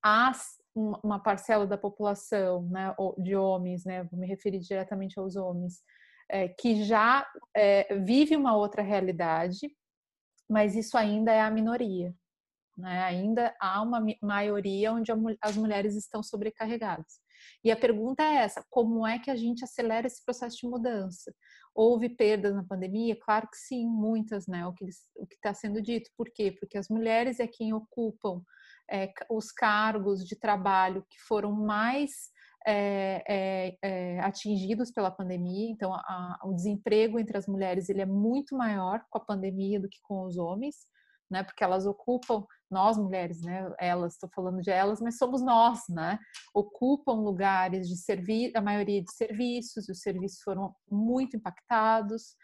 Há 0.00 0.30
uma 0.72 1.18
parcela 1.18 1.66
da 1.66 1.76
população, 1.76 2.62
né, 2.68 2.94
de 3.18 3.34
homens, 3.34 3.84
né, 3.84 4.04
vou 4.04 4.20
me 4.20 4.26
referir 4.28 4.60
diretamente 4.60 5.18
aos 5.18 5.34
homens, 5.34 5.82
é, 6.28 6.46
que 6.46 6.84
já 6.84 7.26
é, 7.56 7.98
vive 7.98 8.36
uma 8.36 8.56
outra 8.56 8.82
realidade, 8.82 9.68
mas 10.48 10.76
isso 10.76 10.96
ainda 10.96 11.32
é 11.32 11.40
a 11.40 11.50
minoria. 11.50 12.14
Né? 12.80 13.02
Ainda 13.04 13.54
há 13.60 13.82
uma 13.82 14.04
maioria 14.22 14.92
onde 14.92 15.12
as 15.40 15.56
mulheres 15.56 15.94
estão 15.94 16.22
sobrecarregadas. 16.22 17.20
E 17.64 17.70
a 17.70 17.76
pergunta 17.76 18.22
é 18.22 18.36
essa: 18.36 18.64
como 18.70 19.06
é 19.06 19.18
que 19.18 19.30
a 19.30 19.36
gente 19.36 19.64
acelera 19.64 20.06
esse 20.06 20.24
processo 20.24 20.56
de 20.58 20.66
mudança? 20.66 21.32
Houve 21.74 22.08
perdas 22.08 22.54
na 22.54 22.64
pandemia? 22.64 23.16
Claro 23.20 23.48
que 23.48 23.56
sim, 23.56 23.86
muitas, 23.86 24.46
né? 24.46 24.66
O 24.66 24.72
que 24.72 24.84
está 25.34 25.54
sendo 25.54 25.80
dito. 25.80 26.10
Por 26.16 26.30
quê? 26.32 26.52
Porque 26.58 26.76
as 26.76 26.88
mulheres 26.88 27.38
é 27.38 27.46
quem 27.46 27.72
ocupam 27.72 28.42
é, 28.90 29.12
os 29.30 29.52
cargos 29.52 30.26
de 30.26 30.36
trabalho 30.36 31.06
que 31.08 31.18
foram 31.20 31.52
mais 31.52 32.30
é, 32.66 33.24
é, 33.28 33.78
é, 33.82 34.20
atingidos 34.20 34.90
pela 34.90 35.10
pandemia. 35.10 35.70
Então, 35.70 35.94
a, 35.94 36.38
o 36.44 36.52
desemprego 36.52 37.18
entre 37.18 37.36
as 37.36 37.46
mulheres 37.46 37.88
ele 37.88 38.02
é 38.02 38.06
muito 38.06 38.56
maior 38.56 39.04
com 39.08 39.18
a 39.18 39.24
pandemia 39.24 39.80
do 39.80 39.88
que 39.88 39.98
com 40.02 40.24
os 40.24 40.36
homens, 40.36 40.76
né? 41.30 41.42
Porque 41.42 41.64
elas 41.64 41.86
ocupam 41.86 42.44
nós 42.70 42.96
mulheres, 42.96 43.42
né? 43.42 43.70
Elas, 43.78 44.14
estou 44.14 44.30
falando 44.34 44.60
de 44.60 44.70
elas, 44.70 45.00
mas 45.00 45.18
somos 45.18 45.42
nós, 45.42 45.80
né? 45.88 46.18
Ocupam 46.54 47.14
lugares 47.14 47.88
de 47.88 47.96
serviço, 47.96 48.56
a 48.56 48.60
maioria 48.60 49.02
de 49.02 49.12
serviços, 49.12 49.88
e 49.88 49.92
os 49.92 50.00
serviços 50.00 50.40
foram 50.42 50.74
muito 50.90 51.36
impactados. 51.36 52.36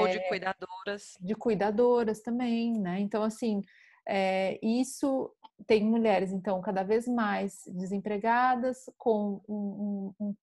Ou 0.00 0.08
de 0.08 0.28
cuidadoras. 0.28 1.14
De 1.20 1.34
cuidadoras 1.34 2.20
também, 2.20 2.78
né? 2.78 3.00
Então, 3.00 3.22
assim, 3.22 3.62
é, 4.08 4.58
isso 4.62 5.32
tem 5.66 5.84
mulheres, 5.84 6.32
então, 6.32 6.60
cada 6.60 6.82
vez 6.82 7.06
mais 7.06 7.62
desempregadas, 7.68 8.84
com 8.98 9.40
um, 9.48 10.12
um, 10.18 10.26
um 10.28 10.34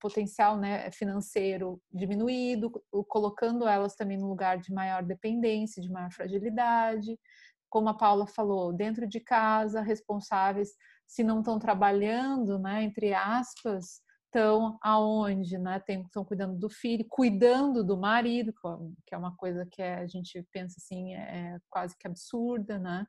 potencial 0.00 0.58
né, 0.58 0.90
financeiro 0.90 1.80
diminuído, 1.92 2.70
colocando 3.08 3.66
elas 3.66 3.94
também 3.94 4.18
no 4.18 4.28
lugar 4.28 4.58
de 4.58 4.72
maior 4.72 5.02
dependência, 5.02 5.80
de 5.80 5.90
maior 5.90 6.10
fragilidade 6.12 7.18
como 7.68 7.88
a 7.88 7.94
Paula 7.94 8.26
falou, 8.26 8.72
dentro 8.72 9.06
de 9.06 9.20
casa, 9.20 9.80
responsáveis, 9.80 10.70
se 11.06 11.22
não 11.22 11.40
estão 11.40 11.58
trabalhando, 11.58 12.58
né, 12.58 12.82
entre 12.82 13.14
aspas, 13.14 14.02
estão 14.28 14.78
aonde, 14.82 15.58
né? 15.58 15.82
Estão 15.88 16.24
cuidando 16.24 16.58
do 16.58 16.68
filho, 16.68 17.04
cuidando 17.08 17.82
do 17.82 17.96
marido, 17.96 18.52
que 19.06 19.14
é 19.14 19.18
uma 19.18 19.34
coisa 19.36 19.66
que 19.66 19.82
a 19.82 20.06
gente 20.06 20.46
pensa 20.52 20.76
assim, 20.78 21.14
é, 21.14 21.54
é 21.54 21.58
quase 21.70 21.96
que 21.96 22.06
absurda, 22.06 22.78
né? 22.78 23.06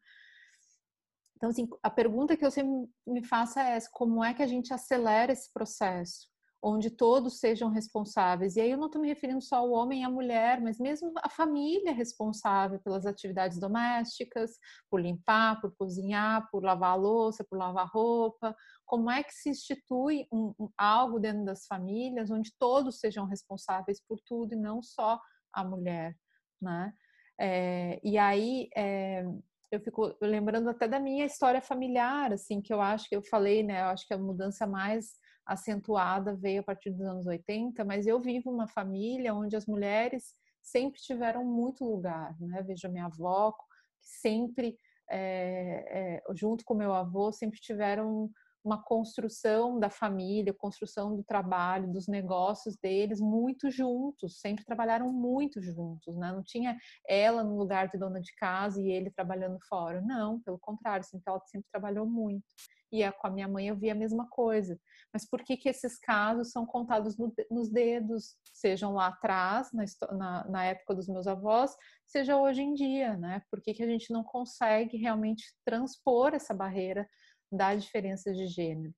Então, 1.36 1.50
assim, 1.50 1.70
a 1.84 1.90
pergunta 1.90 2.36
que 2.36 2.46
eu 2.46 2.52
sempre 2.52 2.90
me 3.08 3.24
faço 3.24 3.60
é 3.60 3.76
essa: 3.76 3.90
como 3.92 4.24
é 4.24 4.34
que 4.34 4.44
a 4.44 4.48
gente 4.48 4.74
acelera 4.74 5.32
esse 5.32 5.52
processo? 5.54 6.29
Onde 6.62 6.90
todos 6.90 7.40
sejam 7.40 7.70
responsáveis. 7.70 8.56
E 8.56 8.62
aí 8.62 8.72
eu 8.72 8.78
não 8.78 8.88
estou 8.88 9.02
me 9.02 9.08
referindo 9.08 9.42
só 9.42 9.58
ao 9.58 9.72
homem 9.72 10.02
e 10.02 10.04
à 10.04 10.10
mulher, 10.10 10.62
mas 10.62 10.78
mesmo 10.78 11.14
a 11.24 11.30
família 11.30 11.94
responsável 11.94 12.80
pelas 12.80 13.06
atividades 13.06 13.60
domésticas, 13.60 14.58
por 14.90 15.00
limpar, 15.00 15.62
por 15.62 15.74
cozinhar, 15.76 16.50
por 16.52 16.64
lavar 16.64 16.92
a 16.92 16.96
louça, 16.96 17.46
por 17.50 17.58
lavar 17.58 17.88
roupa. 17.88 18.56
Como 18.86 19.10
é 19.10 19.24
que 19.24 19.34
se 19.34 19.50
institui 19.50 20.28
um, 20.32 20.54
um, 20.60 20.70
algo 20.78 21.20
dentro 21.20 21.46
das 21.46 21.66
famílias 21.66 22.30
onde 22.30 22.52
todos 22.60 23.00
sejam 23.00 23.26
responsáveis 23.26 24.02
por 24.06 24.20
tudo 24.26 24.54
e 24.54 24.58
não 24.58 24.82
só 24.82 25.20
a 25.54 25.64
mulher, 25.64 26.16
né? 26.62 26.94
É, 27.42 28.02
e 28.04 28.18
aí 28.18 28.70
é, 28.76 29.24
eu 29.72 29.80
fico 29.80 30.14
lembrando 30.22 30.70
até 30.70 30.88
da 30.88 31.00
minha 31.00 31.26
história 31.26 31.62
familiar, 31.62 32.34
assim, 32.34 32.62
que 32.62 32.74
eu 32.74 32.82
acho 32.82 33.08
que 33.08 33.16
eu 33.16 33.22
falei, 33.24 33.64
né? 33.64 33.82
Eu 33.82 33.86
acho 33.86 34.06
que 34.06 34.14
a 34.14 34.18
mudança 34.18 34.68
mais 34.68 35.19
acentuada 35.50 36.36
veio 36.36 36.62
a 36.62 36.64
partir 36.64 36.92
dos 36.92 37.02
anos 37.02 37.26
80, 37.26 37.84
mas 37.84 38.06
eu 38.06 38.20
vivo 38.20 38.52
uma 38.52 38.68
família 38.68 39.34
onde 39.34 39.56
as 39.56 39.66
mulheres 39.66 40.36
sempre 40.62 41.02
tiveram 41.02 41.44
muito 41.44 41.84
lugar, 41.84 42.40
né? 42.40 42.62
Vejo 42.62 42.88
a 42.88 42.92
minha 42.92 43.06
avó, 43.06 43.52
que 43.52 43.66
sempre, 44.02 44.78
é, 45.10 46.20
é, 46.20 46.34
junto 46.36 46.64
com 46.64 46.76
meu 46.76 46.94
avô, 46.94 47.32
sempre 47.32 47.60
tiveram 47.60 48.30
uma 48.64 48.82
construção 48.82 49.80
da 49.80 49.90
família, 49.90 50.54
construção 50.54 51.16
do 51.16 51.24
trabalho, 51.24 51.92
dos 51.92 52.08
negócios 52.08 52.76
deles 52.76 53.20
muito 53.20 53.70
juntos, 53.72 54.40
sempre 54.40 54.66
trabalharam 54.66 55.12
muito 55.12 55.62
juntos, 55.62 56.16
né? 56.18 56.32
Não 56.32 56.44
tinha 56.44 56.78
ela 57.08 57.44
no 57.44 57.58
lugar 57.58 57.88
de 57.88 57.98
dona 57.98 58.20
de 58.20 58.34
casa 58.36 58.82
e 58.82 58.92
ele 58.92 59.12
trabalhando 59.12 59.58
fora, 59.68 60.02
não, 60.02 60.40
pelo 60.42 60.60
contrário, 60.60 61.06
sempre, 61.06 61.24
ela 61.28 61.42
sempre 61.48 61.68
trabalhou 61.72 62.06
muito 62.06 62.46
e 62.92 63.10
com 63.12 63.28
a 63.28 63.30
minha 63.30 63.48
mãe 63.48 63.68
eu 63.68 63.76
vi 63.76 63.90
a 63.90 63.96
mesma 63.96 64.28
coisa. 64.28 64.80
Mas 65.14 65.28
por 65.28 65.44
que, 65.44 65.56
que 65.56 65.70
esses 65.70 65.98
casos 66.00 66.52
são 66.52 66.66
contados 66.66 67.18
no, 67.18 67.34
nos 67.50 67.70
dedos, 67.70 68.36
sejam 68.54 68.94
lá 68.94 69.08
atrás, 69.08 69.70
na, 69.72 69.86
na, 70.16 70.50
na, 70.50 70.66
época 70.66 70.96
dos 70.96 71.08
meus 71.08 71.28
avós, 71.28 71.76
seja 72.06 72.38
hoje 72.38 72.62
em 72.62 72.74
dia, 72.74 73.16
né? 73.18 73.42
Por 73.50 73.62
que, 73.62 73.74
que 73.74 73.84
a 73.84 73.88
gente 73.88 74.12
não 74.12 74.24
consegue 74.24 74.98
realmente 74.98 75.44
transpor 75.64 76.34
essa 76.34 76.54
barreira 76.54 77.08
da 77.52 77.76
diferença 77.76 78.34
de 78.34 78.48
gênero? 78.48 78.94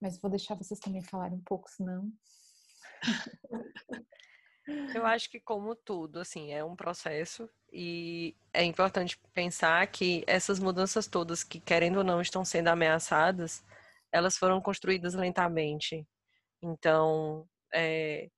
Mas 0.00 0.20
vou 0.20 0.30
deixar 0.30 0.54
vocês 0.54 0.80
também 0.80 1.02
falarem 1.02 1.38
um 1.38 1.44
pouco, 1.44 1.68
senão. 1.68 2.10
Eu 4.94 5.04
acho 5.06 5.30
que 5.30 5.40
como 5.40 5.74
tudo, 5.74 6.20
assim, 6.20 6.52
é 6.52 6.64
um 6.64 6.76
processo 6.76 7.48
e 7.72 8.36
é 8.52 8.64
importante 8.64 9.18
pensar 9.32 9.86
que 9.88 10.22
essas 10.26 10.58
mudanças 10.58 11.06
todas 11.06 11.42
que 11.42 11.60
querendo 11.60 11.98
ou 11.98 12.04
não 12.04 12.20
estão 12.20 12.44
sendo 12.44 12.68
ameaçadas, 12.68 13.64
elas 14.12 14.36
foram 14.36 14.60
construídas 14.60 15.14
lentamente. 15.14 16.06
Então, 16.62 17.48
é, 17.72 18.28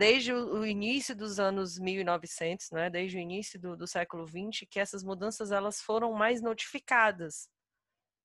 desde 0.00 0.32
o 0.32 0.64
início 0.64 1.14
dos 1.14 1.38
anos 1.38 1.78
1900, 1.78 2.70
né, 2.70 2.88
desde 2.88 3.18
o 3.18 3.20
início 3.20 3.60
do, 3.60 3.76
do 3.76 3.86
século 3.86 4.24
20, 4.24 4.64
que 4.64 4.80
essas 4.80 5.04
mudanças 5.04 5.52
elas 5.52 5.82
foram 5.82 6.14
mais 6.14 6.40
notificadas. 6.40 7.50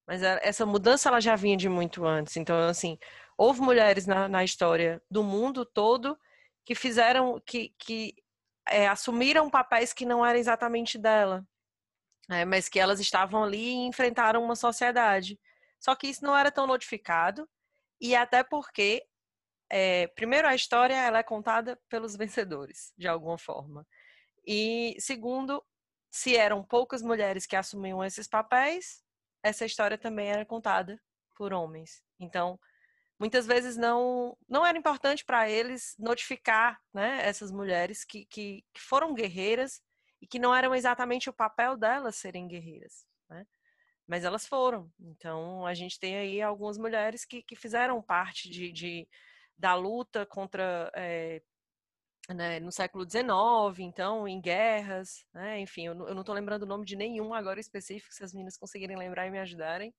Mas 0.08 0.24
essa 0.24 0.66
mudança 0.66 1.10
ela 1.10 1.20
já 1.20 1.36
vinha 1.36 1.58
de 1.58 1.68
muito 1.68 2.06
antes. 2.06 2.38
Então, 2.38 2.58
assim, 2.70 2.98
houve 3.38 3.60
mulheres 3.60 4.08
na, 4.08 4.30
na 4.30 4.42
história 4.42 5.04
do 5.12 5.22
mundo 5.22 5.66
todo 5.66 6.18
que 6.64 6.74
fizeram, 6.76 7.42
que, 7.46 7.76
que 7.78 8.16
é, 8.70 8.88
assumiram 8.88 9.50
papéis 9.50 9.92
que 9.92 10.06
não 10.06 10.26
eram 10.26 10.40
exatamente 10.40 10.98
dela, 10.98 11.46
é, 12.30 12.46
mas 12.46 12.70
que 12.70 12.80
elas 12.80 13.02
estavam 13.02 13.44
ali 13.44 13.58
e 13.58 13.86
enfrentaram 13.86 14.42
uma 14.42 14.56
sociedade. 14.56 15.38
Só 15.78 15.94
que 15.94 16.08
isso 16.08 16.24
não 16.24 16.38
era 16.38 16.50
tão 16.50 16.66
notificado 16.66 17.46
e 18.00 18.16
até 18.16 18.46
porque 18.46 19.06
é, 19.78 20.08
primeiro, 20.08 20.48
a 20.48 20.56
história 20.56 20.94
ela 20.94 21.18
é 21.18 21.24
contada 21.24 21.78
pelos 21.90 22.16
vencedores, 22.16 22.94
de 22.98 23.10
alguma 23.10 23.38
forma. 23.38 23.86
E 24.48 24.96
segundo, 25.00 25.62
se 26.10 26.34
eram 26.38 26.64
poucas 26.64 27.02
mulheres 27.02 27.46
que 27.46 27.58
assumiam 27.58 28.02
esses 28.02 28.26
papéis, 28.26 29.04
essa 29.44 29.66
história 29.66 29.98
também 29.98 30.30
era 30.30 30.46
contada 30.46 30.98
por 31.36 31.52
homens. 31.52 32.02
Então, 32.18 32.58
muitas 33.20 33.46
vezes 33.46 33.76
não 33.76 34.38
não 34.48 34.66
era 34.66 34.78
importante 34.78 35.26
para 35.26 35.50
eles 35.50 35.94
notificar 36.00 36.80
né, 36.94 37.20
essas 37.28 37.52
mulheres 37.52 38.06
que, 38.06 38.26
que, 38.28 38.64
que, 38.74 38.82
foram 38.82 39.14
guerreiras 39.14 39.82
e 40.22 40.26
que 40.26 40.40
não 40.40 40.56
eram 40.56 40.74
exatamente 40.74 41.30
o 41.30 41.34
papel 41.34 41.76
delas 41.76 42.16
serem 42.16 42.48
guerreiras. 42.48 43.06
Né? 43.30 43.46
Mas 44.08 44.24
elas 44.24 44.48
foram. 44.48 44.90
Então, 44.98 45.66
a 45.66 45.74
gente 45.74 46.00
tem 46.00 46.16
aí 46.16 46.42
algumas 46.42 46.78
mulheres 46.78 47.26
que, 47.26 47.44
que 47.44 47.58
fizeram 47.58 48.02
parte 48.02 48.50
de, 48.50 48.72
de 48.72 49.06
da 49.58 49.74
luta 49.76 50.26
contra 50.26 50.92
é, 50.96 51.42
né, 52.34 52.60
no 52.60 52.72
século 52.72 53.06
XIX, 53.10 53.80
então, 53.80 54.28
em 54.28 54.42
guerras, 54.42 55.26
né, 55.34 55.60
enfim, 55.60 55.88
eu, 55.88 55.96
não 55.96 56.22
estou 56.22 56.34
lembrando 56.34 56.64
o 56.64 56.68
nome 56.68 56.86
de 56.86 56.96
nenhum 56.96 57.34
agora 57.34 57.60
específico, 57.60 58.14
se 58.14 58.24
as 58.24 58.34
meninas 58.34 58.58
conseguirem 58.58 58.98
lembrar 58.98 59.28
e 59.28 59.32
me 59.32 59.40
ajudarem, 59.40 59.94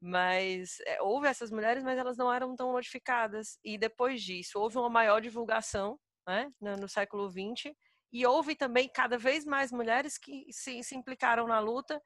mas 0.00 0.78
é, 0.86 1.00
houve 1.02 1.28
essas 1.28 1.50
mulheres, 1.50 1.82
mas 1.82 1.98
elas 1.98 2.16
não 2.16 2.32
eram 2.32 2.54
tão 2.54 2.72
notificadas, 2.72 3.58
e 3.64 3.78
depois 3.78 4.22
disso 4.22 4.58
houve 4.58 4.76
uma 4.78 4.90
maior 4.90 5.20
divulgação, 5.20 5.98
né, 6.26 6.50
no, 6.60 6.76
no 6.76 6.88
século 6.88 7.30
XX, 7.30 7.74
e 8.12 8.26
houve 8.26 8.54
também 8.54 8.88
cada 8.88 9.16
vez 9.16 9.44
mais 9.44 9.70
mulheres 9.70 10.18
que 10.18 10.46
se, 10.52 10.82
se 10.82 10.96
implicaram 10.96 11.46
na 11.46 11.60
luta 11.60 12.02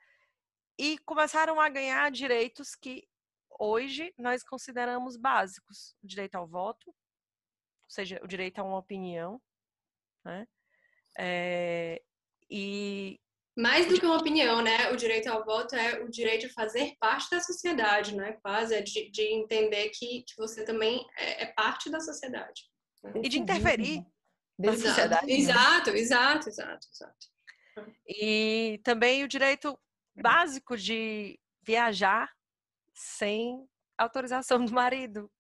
e 0.78 0.98
começaram 0.98 1.60
a 1.60 1.68
ganhar 1.68 2.10
direitos 2.10 2.74
que 2.74 3.06
hoje 3.58 4.12
nós 4.18 4.42
consideramos 4.42 5.16
básicos: 5.16 5.96
o 6.02 6.06
direito 6.06 6.34
ao 6.36 6.46
voto, 6.46 6.88
ou 6.88 7.90
seja, 7.90 8.20
o 8.22 8.26
direito 8.26 8.58
a 8.58 8.64
uma 8.64 8.78
opinião, 8.78 9.40
né? 10.24 10.46
É, 11.18 12.02
e 12.50 13.20
mais 13.56 13.86
do 13.86 13.98
que 13.98 14.04
uma 14.04 14.16
opinião, 14.18 14.62
né? 14.62 14.90
O 14.90 14.96
direito 14.96 15.28
ao 15.28 15.44
voto 15.44 15.76
é 15.76 16.02
o 16.02 16.10
direito 16.10 16.48
de 16.48 16.52
fazer 16.52 16.96
parte 16.98 17.30
da 17.30 17.40
sociedade, 17.40 18.14
né? 18.16 18.32
Quase 18.42 18.74
é 18.74 18.82
de, 18.82 19.10
de 19.10 19.22
entender 19.22 19.90
que, 19.90 20.24
que 20.26 20.34
você 20.36 20.64
também 20.64 21.06
é, 21.16 21.44
é 21.44 21.46
parte 21.46 21.88
da 21.88 22.00
sociedade. 22.00 22.62
Né? 23.02 23.12
E 23.22 23.28
de 23.28 23.38
interferir 23.38 24.04
na 24.58 24.72
exato, 24.72 24.88
sociedade. 24.88 25.26
Né? 25.26 25.32
Exato, 25.34 25.90
exato, 25.90 26.48
exato, 26.48 26.86
exato. 26.92 27.34
E 28.08 28.80
também 28.82 29.22
o 29.22 29.28
direito 29.28 29.78
básico 30.16 30.76
de 30.76 31.38
viajar 31.62 32.28
sem 32.94 33.68
autorização 33.98 34.64
do 34.64 34.72
marido. 34.72 35.30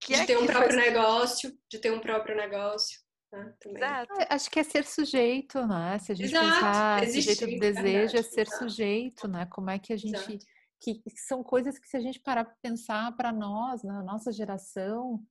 Que 0.00 0.14
de 0.14 0.20
é 0.20 0.26
ter 0.26 0.36
um 0.36 0.46
próprio 0.46 0.74
faz... 0.74 0.86
negócio, 0.86 1.58
de 1.68 1.78
ter 1.78 1.92
um 1.92 2.00
próprio 2.00 2.36
negócio. 2.36 3.00
Né, 3.32 3.54
Exato. 3.64 4.20
É, 4.20 4.26
acho 4.30 4.50
que 4.50 4.60
é 4.60 4.62
ser 4.62 4.84
sujeito, 4.84 5.66
né? 5.66 5.98
Se 5.98 6.12
a 6.12 6.14
gente 6.14 6.30
Exato. 6.30 6.54
pensar 6.54 7.02
Existir, 7.04 7.34
sujeito 7.36 7.54
do 7.54 7.60
desejo, 7.60 8.16
é 8.16 8.22
ser 8.22 8.46
Exato. 8.46 8.58
sujeito, 8.58 9.28
né? 9.28 9.46
Como 9.46 9.70
é 9.70 9.78
que 9.78 9.92
a 9.92 9.96
gente. 9.96 10.14
Exato. 10.14 10.46
Que 10.80 11.00
são 11.16 11.44
coisas 11.44 11.78
que, 11.78 11.86
se 11.86 11.96
a 11.96 12.00
gente 12.00 12.18
parar 12.18 12.44
para 12.44 12.56
pensar 12.60 13.16
para 13.16 13.32
nós, 13.32 13.84
na 13.84 14.02
nossa 14.02 14.32
geração, 14.32 15.24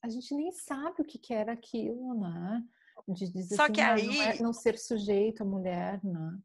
a 0.00 0.08
gente 0.08 0.32
nem 0.32 0.52
sabe 0.52 1.02
o 1.02 1.04
que, 1.04 1.18
que 1.18 1.34
era 1.34 1.52
aquilo, 1.52 2.14
né? 2.20 2.62
De 3.08 3.32
dizer 3.32 3.56
Só 3.56 3.64
assim, 3.64 3.72
que 3.72 3.80
aí... 3.80 4.06
não, 4.06 4.22
é, 4.22 4.38
não 4.40 4.52
ser 4.52 4.78
sujeito 4.78 5.42
à 5.42 5.46
mulher, 5.46 5.98
né? 6.04 6.38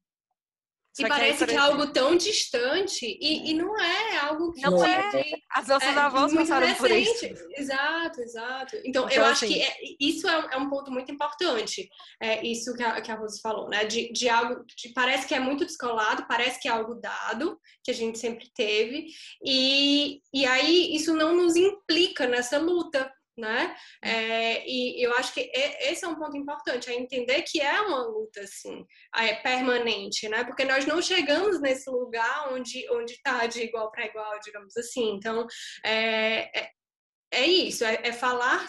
E 1.00 1.08
parece 1.08 1.46
que, 1.46 1.54
é 1.54 1.58
algo 1.58 1.88
tão 1.88 2.16
distante 2.16 3.06
e, 3.22 3.52
e 3.52 3.54
não 3.54 3.80
é 3.80 4.18
algo 4.18 4.52
que 4.52 4.62
não 4.62 4.84
é. 4.84 5.24
As 5.52 5.68
nossas 5.68 5.96
é, 5.96 6.00
avós 6.00 6.34
passaram 6.34 6.74
por 6.76 6.92
isso. 6.92 7.26
Exato, 7.56 8.22
exato. 8.22 8.76
Então, 8.86 9.06
então 9.06 9.10
eu 9.10 9.26
acho 9.26 9.46
assim, 9.46 9.54
que 9.54 9.62
é, 9.62 9.76
isso 10.00 10.28
é 10.28 10.38
um, 10.38 10.50
é 10.52 10.58
um, 10.58 10.70
ponto 10.70 10.92
muito 10.92 11.12
importante. 11.12 11.90
É 12.22 12.46
isso 12.46 12.74
que 12.76 12.84
a, 12.84 13.02
que 13.02 13.12
a 13.12 13.16
Rose 13.16 13.42
falou, 13.42 13.70
né? 13.70 13.86
De, 13.86 14.12
de 14.12 14.30
algo 14.30 14.64
de, 14.66 14.90
parece 14.94 15.28
que 15.28 15.36
é 15.36 15.40
muito 15.40 15.66
descolado, 15.66 16.26
parece 16.28 16.60
que 16.60 16.68
é 16.68 16.72
algo 16.72 16.96
dado 16.96 17.60
que 17.84 17.92
a 17.92 17.94
gente 17.94 18.20
sempre 18.20 18.50
teve 18.54 19.08
e, 19.44 20.22
e 20.34 20.46
aí 20.46 20.96
isso 20.96 21.14
não 21.14 21.36
nos 21.36 21.56
implica 21.56 22.28
nessa 22.28 22.58
luta 22.58 23.12
né? 23.39 23.75
É, 24.04 24.67
e 24.67 25.04
eu 25.04 25.13
acho 25.13 25.34
que 25.34 25.49
esse 25.54 26.06
é 26.06 26.08
um 26.08 26.15
ponto 26.15 26.38
importante, 26.38 26.89
é 26.89 26.93
entender 26.93 27.41
que 27.43 27.62
é 27.62 27.82
uma 27.82 28.04
luta, 28.06 28.41
assim, 28.41 28.86
é 29.15 29.36
permanente, 29.36 30.28
né? 30.30 30.43
Porque 30.43 30.65
nós 30.65 30.86
não 30.86 31.02
chegamos 31.02 31.60
nesse 31.62 31.89
lugar 31.89 32.54
onde 32.54 32.88
onde 32.91 33.13
está 33.13 33.47
de 33.47 33.63
igual 33.63 33.91
para 33.91 34.06
igual, 34.06 34.39
digamos 34.43 34.75
assim. 34.78 35.12
Então, 35.15 35.47
é, 35.84 36.60
é, 36.60 36.69
é 37.32 37.45
isso, 37.45 37.84
é, 37.84 37.99
é 38.04 38.12
falar, 38.12 38.65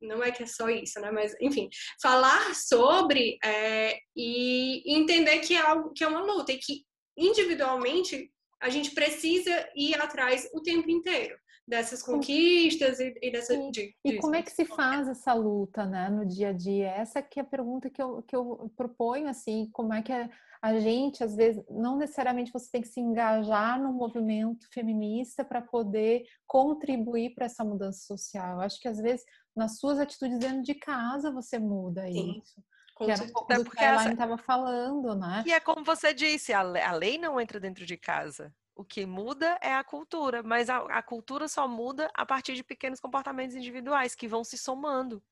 não 0.00 0.22
é 0.22 0.30
que 0.30 0.42
é 0.42 0.46
só 0.46 0.68
isso, 0.68 1.00
né? 1.00 1.10
Mas, 1.10 1.34
enfim, 1.40 1.68
falar 2.00 2.54
sobre 2.54 3.38
é, 3.44 3.98
e 4.16 4.82
entender 4.96 5.40
que 5.40 5.54
é 5.54 5.60
algo 5.60 5.92
que 5.92 6.04
é 6.04 6.08
uma 6.08 6.22
luta 6.22 6.52
e 6.52 6.58
que 6.58 6.84
individualmente 7.16 8.30
a 8.60 8.68
gente 8.68 8.92
precisa 8.92 9.68
ir 9.74 10.00
atrás 10.00 10.48
o 10.54 10.62
tempo 10.62 10.88
inteiro 10.90 11.36
dessas 11.66 12.02
conquistas 12.02 13.00
e, 13.00 13.14
e 13.22 13.30
dessa. 13.30 13.56
De, 13.70 13.94
e 14.04 14.16
como 14.18 14.34
é 14.34 14.42
que 14.42 14.50
se 14.50 14.64
faz 14.64 15.08
essa 15.08 15.32
luta, 15.32 15.86
né, 15.86 16.08
no 16.08 16.26
dia 16.26 16.48
a 16.48 16.52
dia? 16.52 16.88
Essa 16.88 17.22
que 17.22 17.38
é 17.38 17.42
a 17.42 17.46
pergunta 17.46 17.88
que 17.88 18.02
eu, 18.02 18.22
que 18.22 18.34
eu 18.34 18.70
proponho, 18.76 19.28
assim, 19.28 19.68
como 19.72 19.94
é 19.94 20.02
que 20.02 20.12
a, 20.12 20.28
a 20.60 20.78
gente, 20.78 21.24
às 21.24 21.34
vezes, 21.34 21.64
não 21.68 21.96
necessariamente 21.96 22.52
você 22.52 22.70
tem 22.70 22.82
que 22.82 22.88
se 22.88 23.00
engajar 23.00 23.82
no 23.82 23.92
movimento 23.92 24.68
feminista 24.72 25.44
para 25.44 25.60
poder 25.60 26.24
contribuir 26.46 27.34
para 27.34 27.46
essa 27.46 27.64
mudança 27.64 28.06
social. 28.06 28.54
Eu 28.54 28.60
acho 28.60 28.80
que 28.80 28.88
às 28.88 28.98
vezes 28.98 29.24
nas 29.54 29.78
suas 29.78 29.98
atitudes 29.98 30.38
dentro 30.38 30.62
de 30.62 30.74
casa 30.74 31.30
você 31.30 31.58
muda 31.58 32.06
Sim. 32.06 32.38
isso. 32.38 32.62
Que 32.96 33.10
era 33.10 33.24
um 33.24 33.32
pouco 33.32 33.52
do 33.54 33.70
que 33.70 33.84
a 33.84 33.94
Elaine 33.94 34.12
estava 34.12 34.38
falando, 34.38 35.14
né? 35.16 35.42
E 35.44 35.52
é 35.52 35.58
como 35.58 35.84
você 35.84 36.14
disse, 36.14 36.52
a 36.52 36.62
lei 36.62 37.18
não 37.18 37.40
entra 37.40 37.58
dentro 37.58 37.84
de 37.84 37.96
casa. 37.96 38.54
O 38.74 38.84
que 38.84 39.04
muda 39.04 39.58
é 39.60 39.74
a 39.74 39.84
cultura, 39.84 40.42
mas 40.42 40.70
a, 40.70 40.78
a 40.78 41.02
cultura 41.02 41.46
só 41.46 41.68
muda 41.68 42.10
a 42.14 42.24
partir 42.24 42.54
de 42.54 42.64
pequenos 42.64 43.00
comportamentos 43.00 43.54
individuais 43.54 44.14
que 44.14 44.26
vão 44.26 44.42
se 44.42 44.56
somando. 44.56 45.22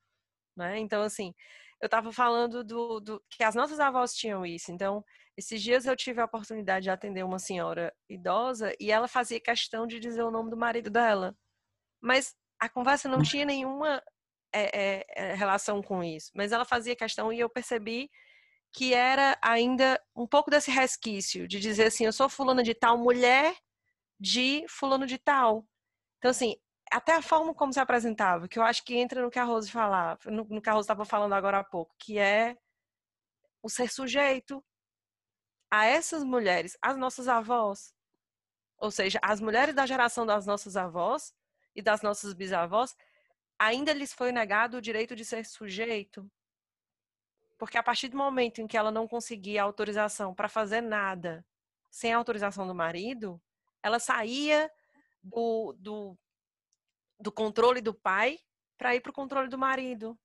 Né? 0.57 0.79
Então, 0.79 1.03
assim, 1.03 1.35
eu 1.81 1.87
estava 1.87 2.12
falando 2.12 2.62
do, 2.62 3.00
do, 3.00 3.24
que 3.31 3.42
as 3.42 3.55
nossas 3.55 3.81
avós 3.81 4.14
tinham 4.14 4.44
isso. 4.44 4.70
Então, 4.70 5.03
esses 5.37 5.62
dias 5.62 5.87
eu 5.87 5.96
tive 5.96 6.20
a 6.20 6.26
oportunidade 6.26 6.85
de 6.85 6.90
atender 6.90 7.24
uma 7.24 7.38
senhora 7.38 7.94
idosa 8.09 8.74
e 8.79 8.92
ela 8.92 9.09
fazia 9.09 9.40
questão 9.40 9.87
de 9.87 9.98
dizer 9.98 10.22
o 10.22 10.31
nome 10.31 10.50
do 10.50 10.57
marido 10.57 10.90
dela. 10.90 11.35
Mas 12.03 12.37
a 12.61 12.68
conversa 12.68 13.09
não 13.09 13.22
tinha 13.22 13.46
nenhuma 13.46 14.03
é, 14.53 14.98
é, 14.98 15.05
é 15.16 15.35
relação 15.35 15.83
com 15.83 16.05
isso. 16.05 16.31
Mas 16.35 16.53
ela 16.53 16.66
fazia 16.66 16.94
questão 16.94 17.33
e 17.33 17.40
eu 17.40 17.48
percebi 17.48 18.11
que 18.73 18.95
era 18.95 19.37
ainda 19.43 20.01
um 20.15 20.27
pouco 20.27 20.51
desse 20.51 20.71
resquício 20.71 21.49
de 21.49 21.59
dizer 21.59 21.87
assim, 21.87 22.05
eu 22.05 22.13
sou 22.13 22.29
fulano 22.29 22.63
de 22.63 22.75
tal, 22.75 22.97
mulher 22.99 23.57
de 24.19 24.65
fulano 24.69 25.07
de 25.07 25.19
tal. 25.19 25.67
Então, 26.19 26.31
assim, 26.31 26.57
até 26.91 27.15
a 27.15 27.23
forma 27.23 27.55
como 27.55 27.73
se 27.73 27.81
apresentava, 27.81 28.49
que 28.49 28.59
eu 28.59 28.63
acho 28.63 28.85
que 28.85 28.97
entra 28.97 29.23
no 29.23 29.31
que 29.31 29.39
a 29.39 29.45
Rose 29.45 29.71
falava, 29.71 30.19
no, 30.31 30.45
no 30.45 30.61
que 30.61 30.69
a 30.69 30.73
Rose 30.73 30.85
estava 30.85 31.05
falando 31.05 31.35
agora 31.35 31.59
há 31.61 31.65
pouco, 31.65 31.95
que 31.99 32.19
é 32.19 32.57
o 33.63 33.69
ser 33.69 33.91
sujeito 33.91 34.65
a 35.71 35.87
essas 35.87 36.25
mulheres, 36.25 36.77
as 36.83 36.97
nossas 36.97 37.29
avós. 37.29 37.95
Ou 38.79 38.91
seja, 38.91 39.19
as 39.23 39.41
mulheres 39.41 39.75
da 39.75 39.87
geração 39.87 40.27
das 40.27 40.47
nossas 40.47 40.77
avós 40.77 41.35
e 41.75 41.83
das 41.83 42.03
nossas 42.03 42.33
bisavós, 42.35 42.97
ainda 43.59 43.93
lhes 43.93 44.13
foi 44.13 44.33
negado 44.33 44.79
o 44.79 44.81
direito 44.81 45.15
de 45.15 45.25
ser 45.25 45.45
sujeito 45.45 46.31
porque 47.61 47.77
a 47.77 47.83
partir 47.83 48.09
do 48.09 48.16
momento 48.16 48.62
em 48.62 48.66
que 48.66 48.77
ela 48.77 48.90
não 48.90 49.07
conseguia 49.07 49.62
autorização 49.62 50.35
para 50.35 50.49
fazer 50.49 50.81
nada 50.81 51.44
sem 51.90 52.11
a 52.11 52.16
autorização 52.16 52.66
do 52.66 52.75
marido, 52.75 53.38
ela 53.83 53.99
saía 53.99 54.73
do, 55.23 55.75
do, 55.79 56.18
do 57.20 57.31
controle 57.31 57.83
do 57.83 57.92
pai 57.92 58.38
para 58.79 58.94
ir 58.94 59.03
para 59.03 59.11
o 59.11 59.14
controle 59.14 59.46
do 59.46 59.59
marido. 59.59 60.18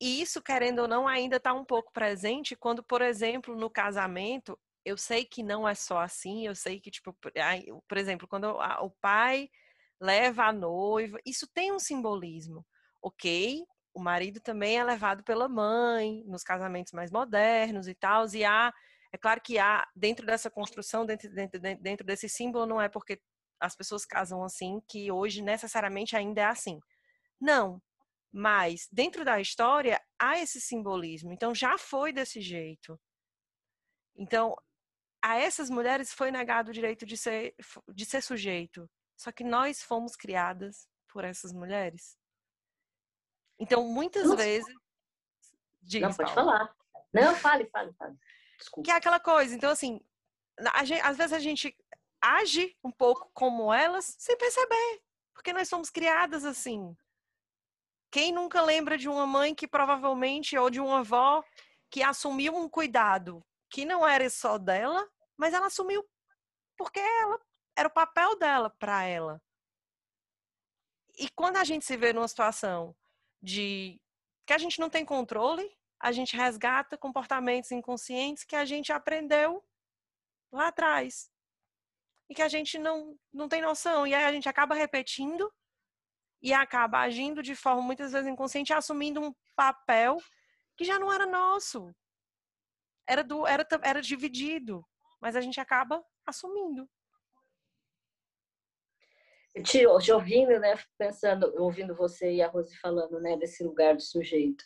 E 0.00 0.22
isso, 0.22 0.40
querendo 0.40 0.82
ou 0.82 0.88
não, 0.88 1.08
ainda 1.08 1.38
está 1.38 1.52
um 1.52 1.64
pouco 1.64 1.92
presente 1.92 2.54
quando, 2.54 2.84
por 2.84 3.02
exemplo, 3.02 3.56
no 3.56 3.68
casamento, 3.68 4.56
eu 4.84 4.96
sei 4.96 5.24
que 5.24 5.42
não 5.42 5.68
é 5.68 5.74
só 5.74 5.98
assim, 5.98 6.46
eu 6.46 6.54
sei 6.54 6.78
que, 6.78 6.92
tipo, 6.92 7.12
por 7.88 7.98
exemplo, 7.98 8.28
quando 8.28 8.44
o 8.44 8.90
pai 9.00 9.50
leva 10.00 10.44
a 10.44 10.52
noiva, 10.52 11.18
isso 11.26 11.48
tem 11.52 11.72
um 11.72 11.80
simbolismo, 11.80 12.64
ok? 13.02 13.66
O 13.94 14.00
marido 14.00 14.40
também 14.40 14.78
é 14.78 14.84
levado 14.84 15.22
pela 15.24 15.48
mãe 15.48 16.24
nos 16.26 16.42
casamentos 16.42 16.92
mais 16.92 17.10
modernos 17.10 17.88
e 17.88 17.94
tal, 17.94 18.26
e 18.34 18.44
há 18.44 18.72
é 19.12 19.18
claro 19.18 19.40
que 19.40 19.58
há 19.58 19.86
dentro 19.94 20.24
dessa 20.24 20.48
construção, 20.50 21.04
dentro, 21.04 21.28
dentro, 21.32 21.60
dentro 21.60 22.06
desse 22.06 22.28
símbolo, 22.28 22.64
não 22.64 22.80
é 22.80 22.88
porque 22.88 23.20
as 23.58 23.74
pessoas 23.74 24.04
casam 24.06 24.42
assim 24.44 24.80
que 24.88 25.10
hoje 25.10 25.42
necessariamente 25.42 26.16
ainda 26.16 26.42
é 26.42 26.44
assim. 26.44 26.78
Não, 27.40 27.82
mas 28.32 28.88
dentro 28.92 29.24
da 29.24 29.40
história 29.40 30.00
há 30.18 30.38
esse 30.38 30.60
simbolismo. 30.60 31.32
Então 31.32 31.54
já 31.54 31.76
foi 31.76 32.12
desse 32.12 32.40
jeito. 32.40 32.98
Então 34.16 34.54
a 35.22 35.36
essas 35.38 35.68
mulheres 35.68 36.12
foi 36.12 36.30
negado 36.30 36.70
o 36.70 36.74
direito 36.74 37.04
de 37.04 37.16
ser 37.16 37.54
de 37.88 38.06
ser 38.06 38.22
sujeito. 38.22 38.88
Só 39.16 39.32
que 39.32 39.44
nós 39.44 39.82
fomos 39.82 40.16
criadas 40.16 40.88
por 41.08 41.24
essas 41.24 41.52
mulheres. 41.52 42.16
Então 43.60 43.86
muitas 43.86 44.24
Nossa. 44.24 44.42
vezes 44.42 44.74
Diga, 45.82 46.08
Não 46.08 46.14
pode 46.14 46.32
falar. 46.32 46.74
Não, 47.12 47.34
fale, 47.34 47.66
fale, 47.66 47.92
fale. 47.94 48.16
Desculpa. 48.58 48.84
Que 48.84 48.90
é 48.92 48.94
aquela 48.94 49.18
coisa. 49.18 49.54
Então 49.54 49.70
assim, 49.70 50.00
gente, 50.84 51.00
às 51.02 51.16
vezes 51.16 51.32
a 51.32 51.38
gente 51.38 51.76
age 52.20 52.76
um 52.84 52.92
pouco 52.92 53.30
como 53.32 53.72
elas 53.72 54.14
sem 54.18 54.36
perceber, 54.36 55.02
porque 55.34 55.52
nós 55.52 55.68
somos 55.68 55.90
criadas 55.90 56.44
assim. 56.44 56.94
Quem 58.10 58.32
nunca 58.32 58.60
lembra 58.60 58.98
de 58.98 59.08
uma 59.08 59.26
mãe 59.26 59.54
que 59.54 59.66
provavelmente, 59.66 60.56
ou 60.56 60.68
de 60.68 60.80
uma 60.80 61.00
avó, 61.00 61.42
que 61.90 62.02
assumiu 62.02 62.54
um 62.56 62.68
cuidado 62.68 63.44
que 63.68 63.84
não 63.84 64.06
era 64.06 64.28
só 64.28 64.58
dela, 64.58 65.08
mas 65.36 65.54
ela 65.54 65.66
assumiu 65.66 66.04
porque 66.76 67.00
ela 67.00 67.38
era 67.76 67.88
o 67.88 67.92
papel 67.92 68.36
dela 68.36 68.70
para 68.78 69.04
ela. 69.04 69.42
E 71.18 71.28
quando 71.30 71.56
a 71.56 71.64
gente 71.64 71.84
se 71.84 71.96
vê 71.96 72.12
numa 72.12 72.28
situação 72.28 72.94
de 73.42 74.00
que 74.46 74.52
a 74.52 74.58
gente 74.58 74.78
não 74.80 74.90
tem 74.90 75.04
controle, 75.04 75.68
a 76.00 76.12
gente 76.12 76.36
resgata 76.36 76.96
comportamentos 76.96 77.70
inconscientes 77.70 78.44
que 78.44 78.56
a 78.56 78.64
gente 78.64 78.92
aprendeu 78.92 79.62
lá 80.52 80.68
atrás 80.68 81.30
e 82.28 82.34
que 82.34 82.42
a 82.42 82.48
gente 82.48 82.78
não, 82.78 83.18
não 83.32 83.48
tem 83.48 83.60
noção. 83.60 84.06
E 84.06 84.14
aí 84.14 84.24
a 84.24 84.32
gente 84.32 84.48
acaba 84.48 84.74
repetindo 84.74 85.52
e 86.42 86.52
acaba 86.52 87.00
agindo 87.00 87.42
de 87.42 87.54
forma 87.54 87.82
muitas 87.82 88.12
vezes 88.12 88.28
inconsciente, 88.28 88.72
assumindo 88.72 89.20
um 89.20 89.34
papel 89.54 90.16
que 90.76 90.84
já 90.84 90.98
não 90.98 91.12
era 91.12 91.26
nosso. 91.26 91.94
Era, 93.06 93.22
do, 93.22 93.46
era, 93.46 93.66
era 93.82 94.00
dividido, 94.00 94.86
mas 95.20 95.36
a 95.36 95.40
gente 95.40 95.60
acaba 95.60 96.02
assumindo. 96.24 96.88
Te, 99.62 99.84
te 100.00 100.12
ouvindo, 100.12 100.58
né, 100.58 100.78
pensando, 100.98 101.52
ouvindo 101.58 101.94
você 101.94 102.32
e 102.32 102.42
a 102.42 102.48
Rose 102.48 102.76
falando, 102.78 103.20
né, 103.20 103.36
desse 103.36 103.62
lugar 103.64 103.94
do 103.96 104.02
sujeito. 104.02 104.64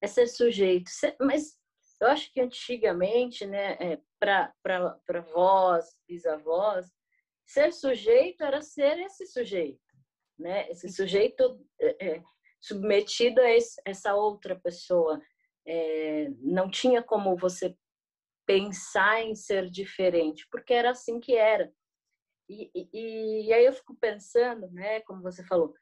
É 0.00 0.06
ser 0.06 0.26
sujeito, 0.26 0.90
mas 1.20 1.56
eu 2.00 2.08
acho 2.08 2.30
que 2.32 2.40
antigamente, 2.40 3.46
né, 3.46 3.76
é, 3.80 3.98
para 4.18 5.20
vós, 5.32 5.86
bisavós, 6.06 6.86
ser 7.46 7.72
sujeito 7.72 8.42
era 8.42 8.60
ser 8.60 8.98
esse 8.98 9.26
sujeito 9.26 9.86
né? 10.38 10.70
Esse 10.70 10.88
sujeito 10.88 11.64
é, 11.80 12.06
é, 12.08 12.22
submetido 12.60 13.40
a 13.40 13.50
esse, 13.50 13.80
essa 13.84 14.14
outra 14.14 14.58
pessoa. 14.58 15.20
É, 15.66 16.28
não 16.40 16.70
tinha 16.70 17.02
como 17.02 17.36
você 17.36 17.74
pensar 18.46 19.22
em 19.22 19.34
ser 19.34 19.68
diferente, 19.68 20.46
porque 20.50 20.72
era 20.72 20.90
assim 20.90 21.18
que 21.18 21.34
era. 21.34 21.72
E, 22.48 22.70
e, 22.74 23.46
e 23.46 23.52
aí 23.52 23.64
eu 23.64 23.72
fico 23.72 23.96
pensando, 23.96 24.70
né, 24.70 25.00
como 25.00 25.22
você 25.22 25.44
falou, 25.44 25.74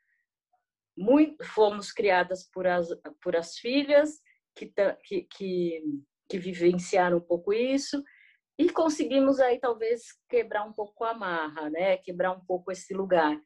muito, 0.96 1.44
fomos 1.44 1.92
criadas 1.92 2.48
por 2.50 2.66
as, 2.66 2.88
por 3.22 3.36
as 3.36 3.58
filhas 3.58 4.20
que, 4.54 4.72
que, 5.04 5.22
que, 5.22 5.82
que 6.28 6.38
vivenciaram 6.38 7.18
um 7.18 7.20
pouco 7.20 7.52
isso, 7.52 8.02
e 8.58 8.70
conseguimos 8.70 9.40
aí 9.40 9.58
talvez 9.58 10.02
quebrar 10.28 10.64
um 10.64 10.72
pouco 10.72 11.04
a 11.04 11.12
marra, 11.12 11.68
né? 11.70 11.96
Quebrar 11.96 12.30
um 12.30 12.44
pouco 12.44 12.70
esse 12.70 12.94
lugar. 12.94 13.36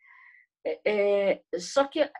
É, 0.65 0.81
é, 0.85 1.59
só 1.59 1.87
que, 1.87 2.11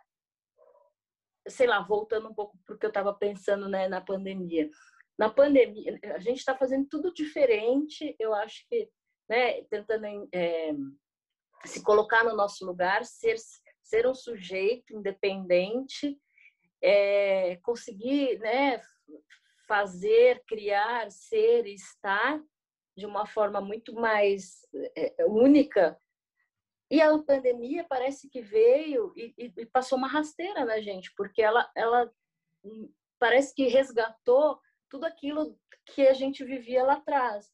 sei 1.47 1.67
lá, 1.67 1.83
voltando 1.83 2.29
um 2.31 2.35
pouco 2.35 2.57
para 2.65 2.75
o 2.75 2.79
que 2.79 2.87
eu 2.87 2.91
estava 2.91 3.13
pensando 3.13 3.69
né, 3.69 3.89
na 3.89 4.01
pandemia. 4.01 4.71
Na 5.19 5.29
pandemia, 5.29 5.99
a 6.15 6.19
gente 6.19 6.39
está 6.39 6.57
fazendo 6.57 6.89
tudo 6.89 7.13
diferente, 7.13 8.17
eu 8.19 8.33
acho 8.33 8.67
que, 8.69 8.89
né, 9.29 9.63
tentando 9.65 10.29
é, 10.33 10.73
se 11.65 11.83
colocar 11.83 12.25
no 12.25 12.35
nosso 12.35 12.65
lugar, 12.65 13.05
ser, 13.05 13.37
ser 13.83 14.07
um 14.07 14.15
sujeito 14.15 14.95
independente, 14.95 16.19
é, 16.83 17.57
conseguir 17.63 18.39
né, 18.39 18.81
fazer, 19.67 20.43
criar, 20.47 21.11
ser, 21.11 21.67
estar 21.67 22.41
de 22.97 23.07
uma 23.07 23.27
forma 23.27 23.61
muito 23.61 23.93
mais 23.95 24.67
é, 24.97 25.25
única 25.27 25.99
e 26.91 27.03
a 27.03 27.17
pandemia 27.19 27.85
parece 27.85 28.29
que 28.31 28.41
veio 28.41 29.13
e, 29.15 29.35
e, 29.37 29.67
passou 29.67 29.99
uma 29.99 30.09
rasteira 30.09 30.65
na 30.65 30.81
gente, 30.81 31.13
porque 31.15 31.43
ela, 31.43 31.71
ela 31.77 32.11
parece 33.19 33.55
que 33.55 33.69
resgatou 33.69 34.59
tudo 34.89 35.05
aquilo 35.05 35.59
que 35.85 36.07
a 36.07 36.15
gente 36.15 36.43
vivia 36.45 36.83
lá 36.83 36.95
atrás. 36.95 37.53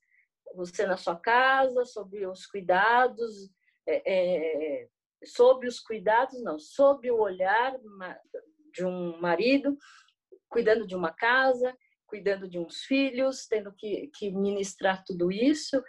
Você 0.55 0.87
na 0.87 0.97
sua 0.97 1.17
casa, 1.17 1.85
sobre 1.85 2.27
os 2.27 2.47
cuidados, 2.47 3.51
é, 3.87 4.03
é, 4.07 4.89
sobre 5.25 5.69
os 5.69 5.81
cuidados, 5.81 6.43
não, 6.43 6.59
sob 6.59 7.11
o 7.11 7.21
olhar 7.21 7.77
de 8.73 8.85
um 8.85 9.19
marido, 9.21 9.77
cuidando 10.49 10.87
de 10.87 10.95
uma 10.95 11.13
casa, 11.13 11.77
cuidando 12.07 12.49
de 12.49 12.59
uns 12.59 12.83
filhos, 12.83 13.47
tendo 13.47 13.73
que, 13.73 14.11
que 14.15 14.31
ministrar 14.31 15.03
tudo 15.05 15.33
isso. 15.33 15.83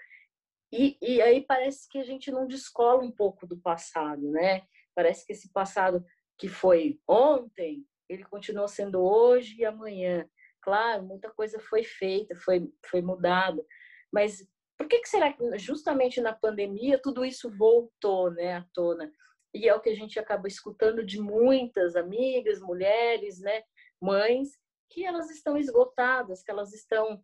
E, 0.71 0.97
e 1.01 1.21
aí 1.21 1.45
parece 1.45 1.87
que 1.89 1.99
a 1.99 2.03
gente 2.03 2.31
não 2.31 2.47
descola 2.47 3.03
um 3.03 3.11
pouco 3.11 3.45
do 3.45 3.57
passado, 3.57 4.31
né? 4.31 4.63
Parece 4.95 5.25
que 5.25 5.33
esse 5.33 5.51
passado 5.51 6.03
que 6.37 6.47
foi 6.47 6.99
ontem, 7.07 7.85
ele 8.09 8.23
continua 8.23 8.67
sendo 8.67 9.01
hoje 9.01 9.55
e 9.57 9.65
amanhã. 9.65 10.27
Claro, 10.61 11.03
muita 11.03 11.29
coisa 11.31 11.59
foi 11.59 11.83
feita, 11.83 12.35
foi, 12.35 12.67
foi 12.89 13.01
mudada, 13.01 13.63
mas 14.11 14.47
por 14.77 14.87
que, 14.87 14.99
que 14.99 15.09
será 15.09 15.31
que 15.31 15.57
justamente 15.57 16.19
na 16.21 16.33
pandemia 16.33 16.99
tudo 17.01 17.23
isso 17.25 17.49
voltou 17.57 18.31
né, 18.31 18.55
à 18.57 18.65
tona? 18.73 19.11
E 19.53 19.69
é 19.69 19.73
o 19.73 19.79
que 19.79 19.89
a 19.89 19.95
gente 19.95 20.19
acaba 20.19 20.47
escutando 20.47 21.05
de 21.05 21.19
muitas 21.19 21.95
amigas, 21.95 22.59
mulheres, 22.59 23.39
né, 23.39 23.63
mães, 24.01 24.49
que 24.89 25.05
elas 25.05 25.29
estão 25.29 25.57
esgotadas, 25.57 26.43
que 26.43 26.51
elas 26.51 26.73
estão 26.73 27.23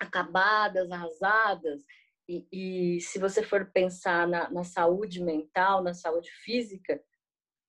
acabadas, 0.00 0.90
arrasadas, 0.90 1.84
e, 2.30 2.46
e 2.52 3.00
se 3.00 3.18
você 3.18 3.42
for 3.42 3.72
pensar 3.72 4.26
na, 4.28 4.48
na 4.50 4.62
saúde 4.62 5.20
mental, 5.20 5.82
na 5.82 5.92
saúde 5.92 6.30
física, 6.44 7.02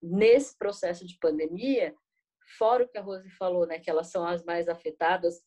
nesse 0.02 0.56
processo 0.56 1.06
de 1.06 1.18
pandemia, 1.18 1.96
fora 2.60 2.84
o 2.84 2.88
que 2.88 2.98
a 2.98 3.02
Rose 3.02 3.30
falou, 3.32 3.66
né, 3.66 3.80
que 3.80 3.90
elas 3.90 4.12
são 4.12 4.26
as 4.26 4.44
mais 4.44 4.70
afetadas, 4.70 5.42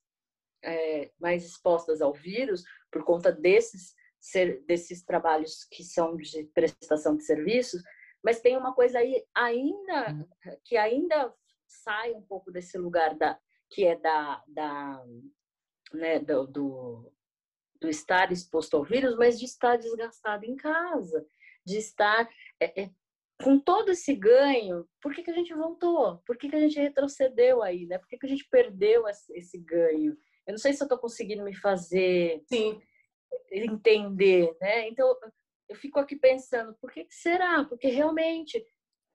é, 0.65 1.13
mais 1.21 1.45
expostas 1.45 2.01
ao 2.01 2.13
vírus, 2.13 2.65
por 2.91 3.05
conta 3.05 3.31
desses, 3.31 3.95
ser, 4.21 4.65
desses 4.67 5.05
trabalhos 5.05 5.65
que 5.71 5.85
são 5.85 6.17
de 6.17 6.45
prestação 6.55 7.17
de 7.17 7.25
serviços, 7.25 7.83
mas 8.23 8.41
tem 8.41 8.57
uma 8.57 8.75
coisa 8.75 8.99
aí 8.99 9.25
ainda, 9.35 10.13
uhum. 10.13 10.27
que 10.65 10.77
ainda 10.77 11.33
sai 11.69 12.13
um 12.13 12.23
pouco 12.23 12.51
desse 12.51 12.79
lugar 12.79 13.15
da, 13.17 13.39
que 13.71 13.85
é 13.85 13.97
da, 13.97 14.43
da 14.49 15.05
né, 15.93 16.19
do, 16.19 16.47
do 16.47 17.15
do 17.85 17.91
estar 17.91 18.33
exposto 18.33 18.77
ao 18.77 18.83
vírus, 18.83 19.15
mas 19.17 19.39
de 19.39 19.45
estar 19.45 19.77
desgastado 19.77 20.45
em 20.45 20.57
casa, 20.57 21.27
de 21.65 21.77
estar 21.77 22.29
é, 22.59 22.83
é, 22.83 22.91
com 23.43 23.59
todo 23.59 23.91
esse 23.91 24.15
ganho. 24.15 24.89
Por 25.03 25.15
que, 25.15 25.23
que 25.23 25.31
a 25.31 25.35
gente 25.35 25.55
voltou? 25.55 26.19
Por 26.27 26.37
que, 26.37 26.49
que 26.49 26.57
a 26.57 26.61
gente 26.61 26.81
retrocedeu 26.81 27.63
aí? 27.63 27.87
Né? 27.87 27.99
Por 27.99 28.09
que, 28.09 28.17
que 28.17 28.27
a 28.27 28.29
gente 28.29 28.49
perdeu 28.49 29.05
esse 29.07 29.59
ganho? 29.59 30.17
Eu 30.47 30.53
não 30.53 30.59
sei 30.59 30.73
se 30.73 30.83
eu 30.83 30.87
estou 30.87 30.99
conseguindo 30.99 31.43
me 31.43 31.55
fazer 31.55 32.43
Sim. 32.47 32.81
entender, 33.51 34.57
né? 34.61 34.89
Então 34.89 35.17
eu 35.69 35.77
fico 35.77 35.99
aqui 35.99 36.17
pensando, 36.17 36.77
por 36.81 36.93
que, 36.93 37.05
que 37.05 37.15
será? 37.15 37.65
Porque 37.65 37.89
realmente 37.89 38.65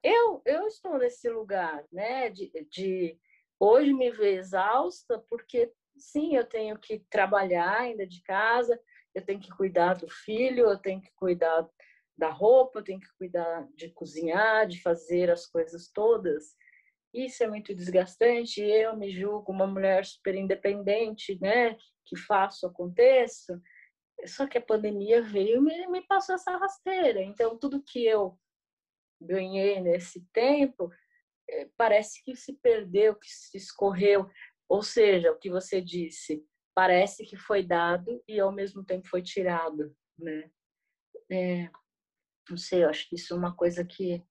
eu 0.03 0.41
eu 0.45 0.67
estou 0.67 0.97
nesse 0.97 1.29
lugar, 1.29 1.85
né? 1.91 2.29
De, 2.29 2.51
de 2.71 3.19
hoje 3.59 3.93
me 3.93 4.11
ver 4.11 4.37
exausta 4.37 5.23
porque 5.29 5.71
sim, 5.97 6.35
eu 6.35 6.45
tenho 6.45 6.77
que 6.79 6.99
trabalhar 7.09 7.79
ainda 7.81 8.07
de 8.07 8.21
casa, 8.23 8.79
eu 9.13 9.23
tenho 9.23 9.39
que 9.39 9.49
cuidar 9.49 9.95
do 9.95 10.09
filho, 10.09 10.69
eu 10.69 10.77
tenho 10.77 11.01
que 11.01 11.11
cuidar 11.15 11.67
da 12.17 12.29
roupa, 12.29 12.79
eu 12.79 12.83
tenho 12.83 12.99
que 12.99 13.13
cuidar 13.17 13.67
de 13.75 13.89
cozinhar, 13.89 14.67
de 14.67 14.81
fazer 14.81 15.29
as 15.29 15.45
coisas 15.45 15.89
todas. 15.89 16.55
Isso 17.13 17.43
é 17.43 17.47
muito 17.47 17.73
desgastante. 17.73 18.61
Eu 18.61 18.95
me 18.95 19.09
julgo 19.09 19.51
uma 19.51 19.65
mulher 19.65 20.05
super 20.05 20.35
independente, 20.35 21.37
né? 21.41 21.75
Que 22.05 22.15
faço, 22.15 22.67
aconteço. 22.67 23.59
Só 24.25 24.47
que 24.47 24.57
a 24.57 24.61
pandemia 24.61 25.21
veio 25.21 25.67
e 25.69 25.87
me 25.87 26.05
passou 26.05 26.35
essa 26.35 26.57
rasteira. 26.57 27.21
Então, 27.21 27.57
tudo 27.57 27.83
que 27.83 28.05
eu 28.05 28.37
ganhei 29.21 29.81
nesse 29.81 30.25
tempo 30.31 30.89
é, 31.49 31.67
parece 31.75 32.23
que 32.23 32.35
se 32.35 32.53
perdeu, 32.53 33.15
que 33.15 33.27
se 33.27 33.57
escorreu. 33.57 34.29
Ou 34.67 34.83
seja, 34.83 35.31
o 35.31 35.37
que 35.37 35.49
você 35.49 35.81
disse, 35.81 36.45
parece 36.75 37.25
que 37.25 37.35
foi 37.35 37.63
dado 37.63 38.23
e 38.27 38.39
ao 38.39 38.51
mesmo 38.51 38.83
tempo 38.83 39.07
foi 39.07 39.21
tirado, 39.21 39.95
né? 40.17 40.51
É, 41.31 41.69
não 42.49 42.57
sei, 42.57 42.83
eu 42.83 42.89
acho 42.89 43.07
que 43.07 43.15
isso 43.15 43.33
é 43.33 43.37
uma 43.37 43.55
coisa 43.55 43.83
que, 43.85 44.23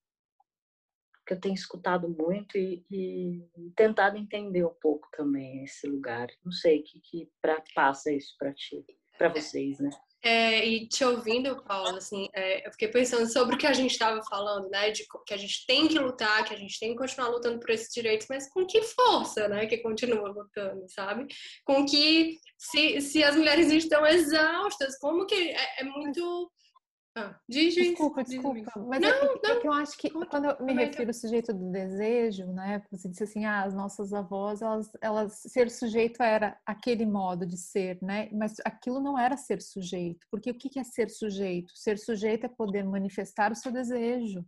que 1.29 1.33
eu 1.35 1.39
tenho 1.39 1.53
escutado 1.53 2.09
muito 2.09 2.57
e, 2.57 2.83
e 2.89 3.47
tentado 3.75 4.17
entender 4.17 4.65
um 4.65 4.73
pouco 4.81 5.07
também 5.11 5.63
esse 5.63 5.85
lugar. 5.85 6.27
Não 6.43 6.51
sei, 6.51 6.81
que, 6.81 6.99
que 6.99 7.29
pra, 7.39 7.61
passa 7.75 8.11
isso 8.11 8.35
para 8.35 8.51
ti, 8.51 8.83
para 9.15 9.29
vocês, 9.29 9.79
né? 9.79 9.91
É, 10.23 10.67
e 10.67 10.87
te 10.87 11.05
ouvindo, 11.05 11.63
Paulo, 11.63 11.95
assim, 11.95 12.27
é, 12.33 12.67
eu 12.67 12.71
fiquei 12.71 12.87
pensando 12.87 13.31
sobre 13.31 13.55
o 13.55 13.57
que 13.59 13.67
a 13.67 13.73
gente 13.73 13.91
estava 13.91 14.21
falando, 14.23 14.69
né? 14.69 14.89
De 14.89 15.05
que 15.25 15.33
a 15.33 15.37
gente 15.37 15.65
tem 15.67 15.87
que 15.87 15.99
lutar, 15.99 16.43
que 16.43 16.53
a 16.53 16.57
gente 16.57 16.79
tem 16.79 16.89
que 16.89 16.97
continuar 16.97 17.29
lutando 17.29 17.59
por 17.59 17.69
esses 17.69 17.93
direitos, 17.93 18.25
mas 18.27 18.49
com 18.49 18.65
que 18.65 18.81
força, 18.81 19.47
né? 19.47 19.67
Que 19.67 19.77
continua 19.77 20.29
lutando, 20.29 20.83
sabe? 20.89 21.27
Com 21.63 21.85
que 21.85 22.39
se, 22.57 22.99
se 23.01 23.23
as 23.23 23.35
mulheres 23.35 23.71
estão 23.71 24.05
exaustas, 24.05 24.97
como 24.97 25.27
que 25.27 25.51
é, 25.51 25.81
é 25.81 25.83
muito 25.83 26.51
ah, 27.15 27.35
diz, 27.47 27.73
desculpa, 27.73 28.23
desculpa. 28.23 28.71
Mas 28.87 29.01
não, 29.01 29.09
é, 29.09 29.25
não. 29.25 29.51
é, 29.51 29.59
que 29.59 29.67
eu 29.67 29.73
acho 29.73 29.97
que 29.97 30.09
quando 30.09 30.45
eu 30.45 30.65
me 30.65 30.73
refiro 30.73 31.09
ao 31.09 31.13
sujeito 31.13 31.53
do 31.53 31.71
desejo, 31.71 32.45
né? 32.47 32.83
Você 32.91 33.09
disse 33.09 33.23
assim, 33.23 33.45
ah, 33.45 33.63
as 33.63 33.73
nossas 33.73 34.13
avós, 34.13 34.61
elas, 34.61 34.91
elas 35.01 35.41
ser 35.47 35.69
sujeito 35.71 36.21
era 36.21 36.57
aquele 36.65 37.05
modo 37.05 37.45
de 37.45 37.57
ser, 37.57 37.97
né? 38.01 38.29
Mas 38.31 38.55
aquilo 38.63 38.99
não 38.99 39.17
era 39.17 39.35
ser 39.35 39.61
sujeito, 39.61 40.25
porque 40.29 40.51
o 40.51 40.57
que 40.57 40.79
é 40.79 40.83
ser 40.83 41.09
sujeito? 41.09 41.71
Ser 41.75 41.97
sujeito 41.97 42.45
é 42.45 42.49
poder 42.49 42.83
manifestar 42.83 43.51
o 43.51 43.55
seu 43.55 43.71
desejo, 43.71 44.45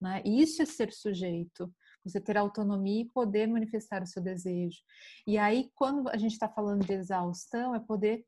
né? 0.00 0.22
Isso 0.24 0.62
é 0.62 0.66
ser 0.66 0.92
sujeito. 0.92 1.72
Você 2.04 2.20
ter 2.20 2.38
autonomia 2.38 3.02
e 3.02 3.10
poder 3.10 3.48
manifestar 3.48 4.02
o 4.02 4.06
seu 4.06 4.22
desejo. 4.22 4.78
E 5.26 5.36
aí, 5.36 5.68
quando 5.74 6.08
a 6.08 6.16
gente 6.16 6.32
está 6.32 6.48
falando 6.48 6.86
de 6.86 6.92
exaustão, 6.92 7.74
é 7.74 7.80
poder 7.80 8.24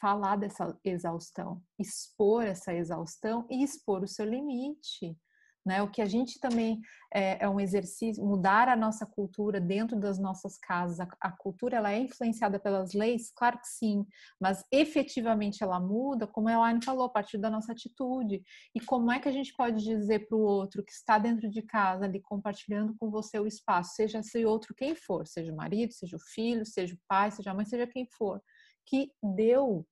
falar 0.00 0.36
dessa 0.36 0.78
exaustão, 0.84 1.62
expor 1.78 2.44
essa 2.44 2.74
exaustão 2.74 3.46
e 3.50 3.62
expor 3.62 4.02
o 4.02 4.08
seu 4.08 4.26
limite. 4.26 5.16
Né? 5.64 5.82
O 5.82 5.90
que 5.90 6.02
a 6.02 6.06
gente 6.06 6.38
também 6.38 6.80
é, 7.14 7.44
é, 7.44 7.48
um 7.48 7.58
exercício, 7.58 8.22
mudar 8.22 8.68
a 8.68 8.76
nossa 8.76 9.06
cultura 9.06 9.60
dentro 9.60 9.98
das 9.98 10.18
nossas 10.18 10.58
casas. 10.58 11.00
A, 11.00 11.08
a, 11.20 11.30
cultura 11.30 11.76
ela 11.76 11.92
é 11.92 12.00
influenciada 12.00 12.58
pelas 12.58 12.92
leis, 12.92 13.32
claro 13.34 13.58
que 13.58 13.68
sim, 13.68 14.04
mas 14.38 14.64
efetivamente 14.70 15.62
ela 15.62 15.80
muda, 15.80 16.26
como 16.26 16.48
a 16.48 16.52
Elaine 16.52 16.84
falou, 16.84 17.04
a 17.04 17.08
partir 17.08 17.38
da 17.38 17.48
nossa 17.48 17.72
atitude. 17.72 18.42
E 18.74 18.80
como 18.80 19.10
é 19.10 19.18
que 19.18 19.28
a 19.28 19.32
gente 19.32 19.54
pode 19.54 19.82
dizer 19.82 20.26
para 20.26 20.36
o 20.36 20.40
outro 20.40 20.84
que 20.84 20.92
está 20.92 21.16
dentro 21.18 21.48
de 21.48 21.62
casa, 21.62 22.04
ali 22.04 22.20
compartilhando 22.20 22.94
com 22.98 23.10
você 23.10 23.38
o 23.38 23.46
espaço, 23.46 23.94
seja 23.94 24.18
esse 24.18 24.44
outro 24.44 24.74
quem 24.74 24.94
for, 24.94 25.26
seja 25.26 25.52
o 25.52 25.56
marido, 25.56 25.92
seja 25.92 26.16
o 26.16 26.20
filho, 26.20 26.66
seja 26.66 26.94
o 26.94 26.98
pai, 27.08 27.30
seja 27.30 27.52
a 27.52 27.54
mãe, 27.54 27.64
seja 27.64 27.86
quem 27.86 28.06
for, 28.18 28.42
que 28.86 29.12
deu 29.22 29.86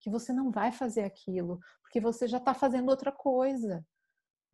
que 0.00 0.10
você 0.10 0.32
não 0.32 0.50
vai 0.50 0.72
fazer 0.72 1.04
aquilo, 1.04 1.60
porque 1.82 2.00
você 2.00 2.26
já 2.26 2.38
está 2.38 2.52
fazendo 2.52 2.88
outra 2.88 3.12
coisa. 3.12 3.84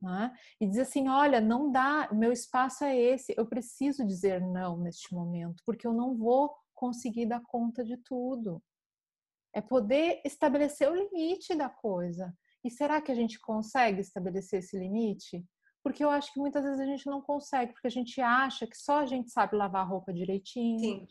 Né? 0.00 0.32
E 0.60 0.66
dizer 0.66 0.82
assim: 0.82 1.08
olha, 1.08 1.40
não 1.40 1.72
dá, 1.72 2.08
meu 2.12 2.32
espaço 2.32 2.84
é 2.84 2.96
esse, 2.96 3.34
eu 3.36 3.46
preciso 3.46 4.06
dizer 4.06 4.40
não 4.40 4.78
neste 4.78 5.12
momento, 5.12 5.62
porque 5.66 5.86
eu 5.86 5.92
não 5.92 6.16
vou 6.16 6.54
conseguir 6.74 7.26
dar 7.26 7.42
conta 7.42 7.82
de 7.82 7.96
tudo. 7.96 8.62
É 9.52 9.60
poder 9.60 10.20
estabelecer 10.24 10.88
o 10.88 10.94
limite 10.94 11.54
da 11.54 11.68
coisa. 11.68 12.32
E 12.64 12.70
será 12.70 13.00
que 13.00 13.10
a 13.10 13.14
gente 13.14 13.40
consegue 13.40 14.00
estabelecer 14.00 14.60
esse 14.60 14.78
limite? 14.78 15.44
Porque 15.82 16.04
eu 16.04 16.10
acho 16.10 16.32
que 16.32 16.38
muitas 16.38 16.62
vezes 16.62 16.80
a 16.80 16.84
gente 16.84 17.06
não 17.06 17.20
consegue, 17.20 17.72
porque 17.72 17.86
a 17.86 17.90
gente 17.90 18.20
acha 18.20 18.66
que 18.66 18.76
só 18.76 19.00
a 19.00 19.06
gente 19.06 19.30
sabe 19.30 19.56
lavar 19.56 19.82
a 19.82 19.88
roupa 19.88 20.12
direitinho, 20.12 20.78
Sim. 20.78 21.06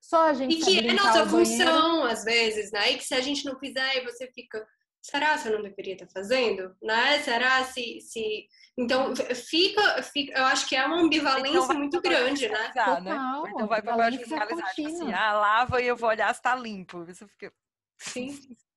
Só 0.00 0.28
a 0.28 0.32
gente 0.32 0.58
E 0.58 0.64
que 0.64 0.88
é 0.88 0.92
nossa 0.92 1.26
função, 1.26 2.04
às 2.04 2.24
vezes, 2.24 2.72
né? 2.72 2.92
E 2.92 2.96
que 2.96 3.04
se 3.04 3.14
a 3.14 3.20
gente 3.20 3.44
não 3.44 3.58
fizer, 3.58 4.02
você 4.04 4.26
fica. 4.32 4.66
Será 5.02 5.38
que 5.38 5.48
eu 5.48 5.52
não 5.52 5.62
deveria 5.62 5.94
estar 5.94 6.08
fazendo? 6.08 6.74
Né? 6.82 7.20
Será 7.20 7.64
se, 7.64 8.00
se. 8.00 8.46
Então, 8.78 9.14
fica, 9.16 10.02
fica. 10.02 10.38
Eu 10.38 10.44
acho 10.46 10.68
que 10.68 10.76
é 10.76 10.84
uma 10.84 11.00
ambivalência 11.00 11.58
então, 11.58 11.76
muito 11.76 12.00
grande, 12.00 12.48
né? 12.48 12.58
né? 12.58 12.68
Total, 12.68 13.02
né? 13.02 13.50
Então 13.54 13.66
vai 13.66 13.82
para 13.82 14.10
de 14.10 14.18
fiscalizar. 14.18 14.74
Tipo 14.74 14.88
assim, 14.88 15.12
ah, 15.12 15.32
lava 15.32 15.80
e 15.80 15.86
eu 15.86 15.96
vou 15.96 16.08
olhar 16.08 16.34
se 16.34 16.42
tá 16.42 16.54
limpo. 16.54 17.04
Você 17.04 17.26
fica. 17.26 17.52
Sim. 17.98 18.38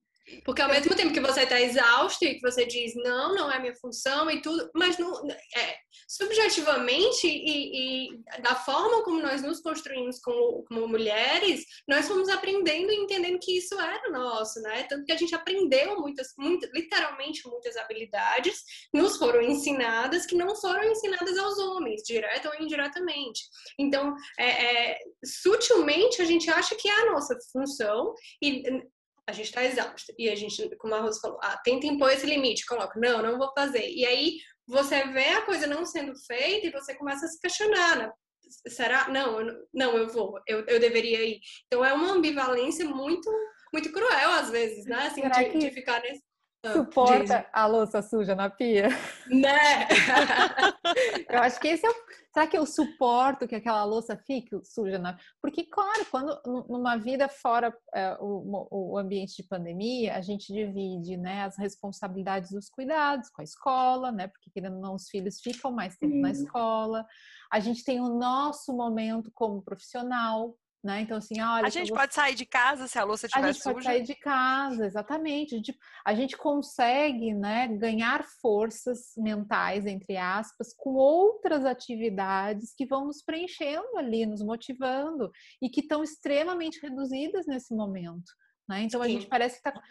Porque 0.45 0.61
ao 0.61 0.69
mesmo 0.69 0.95
tempo 0.95 1.13
que 1.13 1.19
você 1.19 1.43
está 1.43 1.59
exausto 1.59 2.23
e 2.23 2.35
que 2.35 2.41
você 2.41 2.65
diz, 2.65 2.93
não, 2.95 3.35
não 3.35 3.51
é 3.51 3.59
minha 3.59 3.75
função 3.75 4.29
e 4.31 4.41
tudo, 4.41 4.69
mas 4.73 4.97
no, 4.97 5.11
é, 5.29 5.75
subjetivamente 6.07 7.27
e, 7.27 8.07
e, 8.07 8.41
da 8.41 8.55
forma 8.55 9.03
como 9.03 9.21
nós 9.21 9.41
nos 9.41 9.59
construímos 9.59 10.19
como, 10.19 10.63
como 10.63 10.87
mulheres, 10.87 11.65
nós 11.87 12.07
fomos 12.07 12.29
aprendendo 12.29 12.91
e 12.91 12.95
entendendo 12.95 13.39
que 13.39 13.57
isso 13.57 13.79
era 13.79 14.09
nosso, 14.09 14.61
né? 14.61 14.83
Tanto 14.83 15.05
que 15.05 15.11
a 15.11 15.17
gente 15.17 15.35
aprendeu 15.35 15.99
muitas, 15.99 16.27
literalmente 16.73 17.47
muitas 17.47 17.75
habilidades, 17.75 18.61
nos 18.93 19.17
foram 19.17 19.41
ensinadas 19.41 20.25
que 20.25 20.35
não 20.35 20.55
foram 20.55 20.83
ensinadas 20.83 21.37
aos 21.37 21.57
homens, 21.59 22.01
direta 22.03 22.49
ou 22.49 22.63
indiretamente. 22.63 23.41
Então, 23.77 24.15
é, 24.39 24.91
é, 24.91 24.97
sutilmente 25.25 26.21
a 26.21 26.25
gente 26.25 26.49
acha 26.49 26.75
que 26.75 26.87
é 26.87 27.01
a 27.01 27.11
nossa 27.11 27.37
função 27.51 28.13
e 28.41 28.63
a 29.27 29.31
gente 29.31 29.45
está 29.45 29.63
exausto. 29.63 30.13
E 30.17 30.29
a 30.29 30.35
gente, 30.35 30.75
como 30.77 30.95
a 30.95 31.01
Rosa 31.01 31.19
falou, 31.21 31.39
ah, 31.41 31.59
tenta 31.63 31.87
impor 31.87 32.11
esse 32.11 32.25
limite, 32.25 32.65
coloca, 32.65 32.99
não, 32.99 33.21
não 33.21 33.37
vou 33.37 33.51
fazer. 33.53 33.89
E 33.89 34.05
aí 34.05 34.37
você 34.67 35.03
vê 35.07 35.29
a 35.29 35.41
coisa 35.41 35.67
não 35.67 35.85
sendo 35.85 36.13
feita 36.25 36.67
e 36.67 36.71
você 36.71 36.95
começa 36.95 37.25
a 37.25 37.29
se 37.29 37.39
questionar, 37.39 37.97
né? 37.97 38.11
Será? 38.67 39.09
Não, 39.09 39.39
eu, 39.39 39.67
não, 39.73 39.97
eu 39.97 40.09
vou, 40.09 40.39
eu, 40.47 40.65
eu 40.67 40.79
deveria 40.79 41.23
ir. 41.25 41.39
Então 41.67 41.83
é 41.83 41.93
uma 41.93 42.11
ambivalência 42.11 42.85
muito, 42.85 43.31
muito 43.73 43.91
cruel 43.91 44.31
às 44.31 44.49
vezes, 44.49 44.85
né? 44.85 45.07
Assim, 45.07 45.21
de, 45.21 45.45
que... 45.45 45.57
de 45.57 45.71
ficar 45.71 46.01
nesse 46.01 46.21
ah, 46.65 46.73
suporta 46.73 47.45
a 47.51 47.65
louça 47.65 48.01
suja 48.01 48.35
na 48.35 48.49
pia? 48.49 48.87
Né? 49.27 49.87
eu 51.29 51.39
acho 51.39 51.59
que 51.59 51.67
esse 51.67 51.85
é 51.85 51.89
o. 51.89 51.93
Será 52.33 52.47
que 52.47 52.57
eu 52.57 52.65
suporto 52.65 53.47
que 53.47 53.53
aquela 53.53 53.83
louça 53.83 54.17
fique 54.17 54.59
suja 54.65 54.97
na. 54.97 55.19
Porque, 55.39 55.65
claro, 55.65 56.03
quando 56.09 56.41
numa 56.67 56.97
vida 56.97 57.29
fora 57.29 57.71
é, 57.93 58.17
o, 58.19 58.67
o 58.71 58.97
ambiente 58.97 59.35
de 59.35 59.47
pandemia, 59.47 60.15
a 60.15 60.21
gente 60.21 60.51
divide 60.51 61.15
né, 61.15 61.43
as 61.43 61.55
responsabilidades 61.59 62.49
dos 62.49 62.69
cuidados 62.69 63.29
com 63.29 63.41
a 63.41 63.43
escola, 63.43 64.11
né? 64.11 64.27
Porque 64.27 64.49
querendo 64.49 64.77
ou 64.77 64.81
não, 64.81 64.95
os 64.95 65.07
filhos 65.09 65.39
ficam 65.41 65.71
mais 65.71 65.95
tempo 65.95 66.15
na 66.15 66.31
escola. 66.31 67.05
A 67.51 67.59
gente 67.59 67.83
tem 67.83 68.01
o 68.01 68.17
nosso 68.17 68.75
momento 68.75 69.31
como 69.35 69.61
profissional, 69.61 70.57
né? 70.83 71.01
Então, 71.01 71.17
assim, 71.17 71.39
olha. 71.39 71.65
A 71.65 71.69
gente 71.69 71.89
vou... 71.89 71.97
pode 71.97 72.13
sair 72.13 72.35
de 72.35 72.45
casa 72.45 72.87
se 72.87 72.99
a 72.99 73.03
louça 73.03 73.25
estiver 73.25 73.41
suja. 73.41 73.49
A 73.49 73.53
gente 73.53 73.63
suja. 73.63 73.73
pode 73.73 73.85
sair 73.85 74.03
de 74.03 74.15
casa, 74.15 74.85
exatamente. 74.85 75.55
A 75.55 75.57
gente, 75.57 75.79
a 76.05 76.13
gente 76.13 76.37
consegue 76.37 77.33
né, 77.33 77.67
ganhar 77.69 78.23
forças 78.41 79.13
mentais, 79.17 79.85
entre 79.85 80.17
aspas, 80.17 80.73
com 80.75 80.95
outras 80.95 81.65
atividades 81.65 82.73
que 82.75 82.85
vão 82.85 83.05
nos 83.05 83.23
preenchendo 83.23 83.97
ali, 83.97 84.25
nos 84.25 84.43
motivando 84.43 85.31
e 85.61 85.69
que 85.69 85.79
estão 85.79 86.03
extremamente 86.03 86.79
reduzidas 86.81 87.45
nesse 87.47 87.73
momento. 87.73 88.31
Né? 88.67 88.83
Então, 88.83 89.01
Sim. 89.01 89.05
a 89.05 89.09
gente 89.09 89.27
parece 89.27 89.57
que 89.57 89.63
tá. 89.63 89.81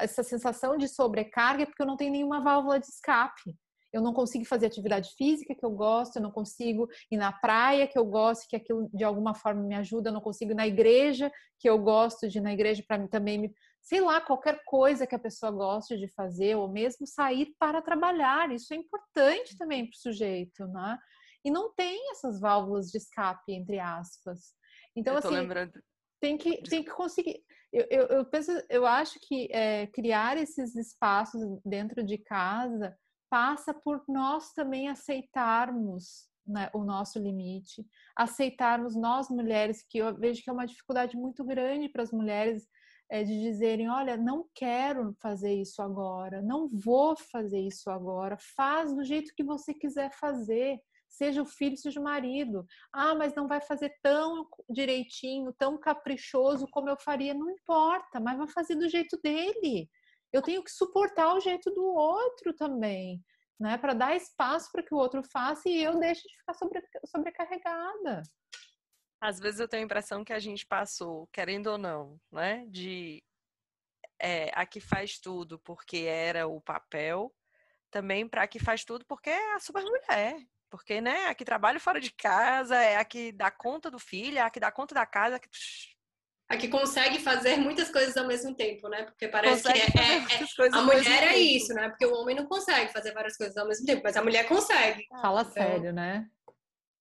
Essa 0.00 0.22
sensação 0.22 0.76
de 0.76 0.88
sobrecarga 0.88 1.64
é 1.64 1.66
porque 1.66 1.82
eu 1.82 1.86
não 1.86 1.96
tenho 1.96 2.12
nenhuma 2.12 2.40
válvula 2.40 2.80
de 2.80 2.86
escape 2.86 3.54
eu 3.92 4.00
não 4.00 4.12
consigo 4.12 4.44
fazer 4.44 4.66
atividade 4.66 5.10
física 5.16 5.54
que 5.54 5.64
eu 5.64 5.70
gosto, 5.70 6.16
eu 6.16 6.22
não 6.22 6.30
consigo 6.30 6.88
ir 7.10 7.16
na 7.16 7.32
praia 7.32 7.86
que 7.86 7.98
eu 7.98 8.04
gosto, 8.04 8.48
que 8.48 8.56
aquilo 8.56 8.88
de 8.92 9.04
alguma 9.04 9.34
forma 9.34 9.62
me 9.62 9.74
ajuda, 9.74 10.10
eu 10.10 10.14
não 10.14 10.20
consigo 10.20 10.52
ir 10.52 10.54
na 10.54 10.66
igreja 10.66 11.30
que 11.58 11.68
eu 11.68 11.78
gosto 11.78 12.28
de 12.28 12.38
ir 12.38 12.40
na 12.40 12.52
igreja 12.52 12.84
para 12.86 12.98
mim 12.98 13.08
também 13.08 13.38
me, 13.38 13.54
sei 13.82 14.00
lá, 14.00 14.20
qualquer 14.20 14.62
coisa 14.64 15.06
que 15.06 15.14
a 15.14 15.18
pessoa 15.18 15.50
goste 15.50 15.98
de 15.98 16.08
fazer, 16.08 16.56
ou 16.56 16.68
mesmo 16.68 17.06
sair 17.06 17.54
para 17.58 17.82
trabalhar, 17.82 18.50
isso 18.52 18.72
é 18.72 18.76
importante 18.76 19.56
também 19.58 19.84
para 19.84 19.96
o 19.96 20.00
sujeito, 20.00 20.66
né? 20.68 20.98
E 21.44 21.50
não 21.50 21.72
tem 21.74 22.10
essas 22.12 22.38
válvulas 22.38 22.90
de 22.90 22.98
escape, 22.98 23.52
entre 23.52 23.78
aspas. 23.78 24.52
Então, 24.94 25.16
assim, 25.16 25.30
lembrando... 25.30 25.72
tem 26.20 26.36
que, 26.36 26.62
tem 26.62 26.84
que 26.84 26.90
conseguir. 26.90 27.42
Eu, 27.72 27.86
eu, 27.88 28.06
eu, 28.08 28.24
penso, 28.26 28.50
eu 28.68 28.84
acho 28.84 29.18
que 29.20 29.48
é, 29.52 29.86
criar 29.86 30.36
esses 30.36 30.74
espaços 30.74 31.40
dentro 31.64 32.04
de 32.04 32.18
casa 32.18 32.96
passa 33.30 33.72
por 33.72 34.02
nós 34.08 34.52
também 34.52 34.88
aceitarmos 34.88 36.28
né, 36.46 36.68
o 36.74 36.82
nosso 36.82 37.18
limite, 37.18 37.86
aceitarmos 38.16 38.96
nós 38.96 39.30
mulheres, 39.30 39.84
que 39.88 39.98
eu 39.98 40.14
vejo 40.14 40.42
que 40.42 40.50
é 40.50 40.52
uma 40.52 40.66
dificuldade 40.66 41.16
muito 41.16 41.44
grande 41.44 41.88
para 41.88 42.02
as 42.02 42.10
mulheres 42.10 42.66
é, 43.08 43.22
de 43.22 43.40
dizerem: 43.40 43.88
olha, 43.88 44.16
não 44.16 44.46
quero 44.54 45.14
fazer 45.20 45.54
isso 45.54 45.80
agora, 45.80 46.42
não 46.42 46.68
vou 46.68 47.16
fazer 47.16 47.60
isso 47.60 47.88
agora, 47.88 48.36
faz 48.56 48.92
do 48.92 49.04
jeito 49.04 49.32
que 49.34 49.44
você 49.44 49.72
quiser 49.72 50.10
fazer. 50.12 50.78
Seja 51.08 51.42
o 51.42 51.44
filho, 51.44 51.76
seja 51.76 51.98
o 51.98 52.04
marido. 52.04 52.64
Ah, 52.92 53.16
mas 53.16 53.34
não 53.34 53.48
vai 53.48 53.60
fazer 53.60 53.92
tão 54.00 54.46
direitinho, 54.68 55.52
tão 55.58 55.76
caprichoso 55.76 56.68
como 56.70 56.88
eu 56.88 56.96
faria. 56.96 57.34
Não 57.34 57.50
importa, 57.50 58.20
mas 58.20 58.38
vai 58.38 58.46
fazer 58.46 58.76
do 58.76 58.88
jeito 58.88 59.18
dele 59.20 59.90
eu 60.32 60.42
tenho 60.42 60.62
que 60.62 60.70
suportar 60.70 61.34
o 61.34 61.40
jeito 61.40 61.70
do 61.70 61.84
outro 61.84 62.54
também. 62.54 63.22
né? 63.58 63.76
Para 63.76 63.92
dar 63.92 64.16
espaço 64.16 64.70
para 64.72 64.82
que 64.82 64.94
o 64.94 64.98
outro 64.98 65.22
faça 65.22 65.68
e 65.68 65.82
eu 65.82 65.98
deixe 65.98 66.22
de 66.26 66.36
ficar 66.38 66.54
sobre, 66.54 66.80
sobrecarregada. 67.06 68.22
Às 69.20 69.38
vezes 69.38 69.60
eu 69.60 69.68
tenho 69.68 69.82
a 69.82 69.84
impressão 69.84 70.24
que 70.24 70.32
a 70.32 70.38
gente 70.38 70.66
passou, 70.66 71.26
querendo 71.30 71.66
ou 71.66 71.76
não, 71.76 72.18
né? 72.32 72.64
De 72.68 73.22
é, 74.18 74.50
a 74.54 74.64
que 74.64 74.80
faz 74.80 75.18
tudo 75.18 75.58
porque 75.58 75.98
era 75.98 76.46
o 76.46 76.60
papel, 76.60 77.34
também 77.90 78.26
para 78.28 78.44
a 78.44 78.48
que 78.48 78.58
faz 78.58 78.84
tudo 78.84 79.04
porque 79.06 79.28
é 79.28 79.54
a 79.54 79.60
super 79.60 79.82
mulher. 79.82 80.36
Porque, 80.70 81.00
né, 81.00 81.26
a 81.26 81.34
que 81.34 81.44
trabalha 81.44 81.80
fora 81.80 82.00
de 82.00 82.12
casa, 82.12 82.76
é 82.76 82.96
a 82.96 83.04
que 83.04 83.32
dá 83.32 83.50
conta 83.50 83.90
do 83.90 83.98
filho, 83.98 84.38
é 84.38 84.40
a 84.40 84.50
que 84.50 84.60
dá 84.60 84.70
conta 84.70 84.94
da 84.94 85.04
casa, 85.04 85.36
a 85.36 85.38
que 85.40 85.48
a 86.50 86.56
que 86.56 86.66
consegue 86.66 87.20
fazer 87.20 87.56
muitas 87.58 87.92
coisas 87.92 88.16
ao 88.16 88.26
mesmo 88.26 88.52
tempo, 88.56 88.88
né? 88.88 89.04
Porque 89.04 89.28
parece 89.28 89.62
consegue 89.62 89.92
que 89.92 89.98
é, 89.98 90.02
é, 90.02 90.16
é 90.16 90.76
a 90.76 90.82
mulher 90.82 91.22
é 91.28 91.36
isso, 91.36 91.72
né? 91.72 91.88
Porque 91.88 92.04
o 92.04 92.12
homem 92.14 92.34
não 92.34 92.44
consegue 92.44 92.92
fazer 92.92 93.12
várias 93.12 93.36
coisas 93.36 93.56
ao 93.56 93.68
mesmo 93.68 93.86
tempo, 93.86 94.02
mas 94.02 94.16
a 94.16 94.22
mulher 94.22 94.48
consegue. 94.48 95.06
Fala 95.22 95.42
então... 95.42 95.52
sério, 95.52 95.92
né? 95.92 96.28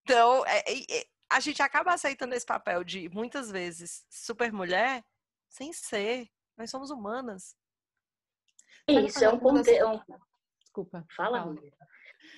Então, 0.04 0.46
é, 0.46 0.60
é, 0.60 1.06
a 1.32 1.40
gente 1.40 1.64
acaba 1.64 1.92
aceitando 1.92 2.36
esse 2.36 2.46
papel 2.46 2.84
de 2.84 3.10
muitas 3.10 3.50
vezes 3.50 4.06
super 4.08 4.54
mulher 4.54 5.04
sem 5.50 5.74
ser. 5.74 6.30
Nós 6.56 6.70
somos 6.70 6.92
humanas. 6.92 7.56
Isso 8.88 9.26
é 9.26 9.30
um 9.30 9.40
contexto. 9.40 10.04
Desculpa. 10.60 11.04
Fala, 11.16 11.42
fala. 11.42 11.56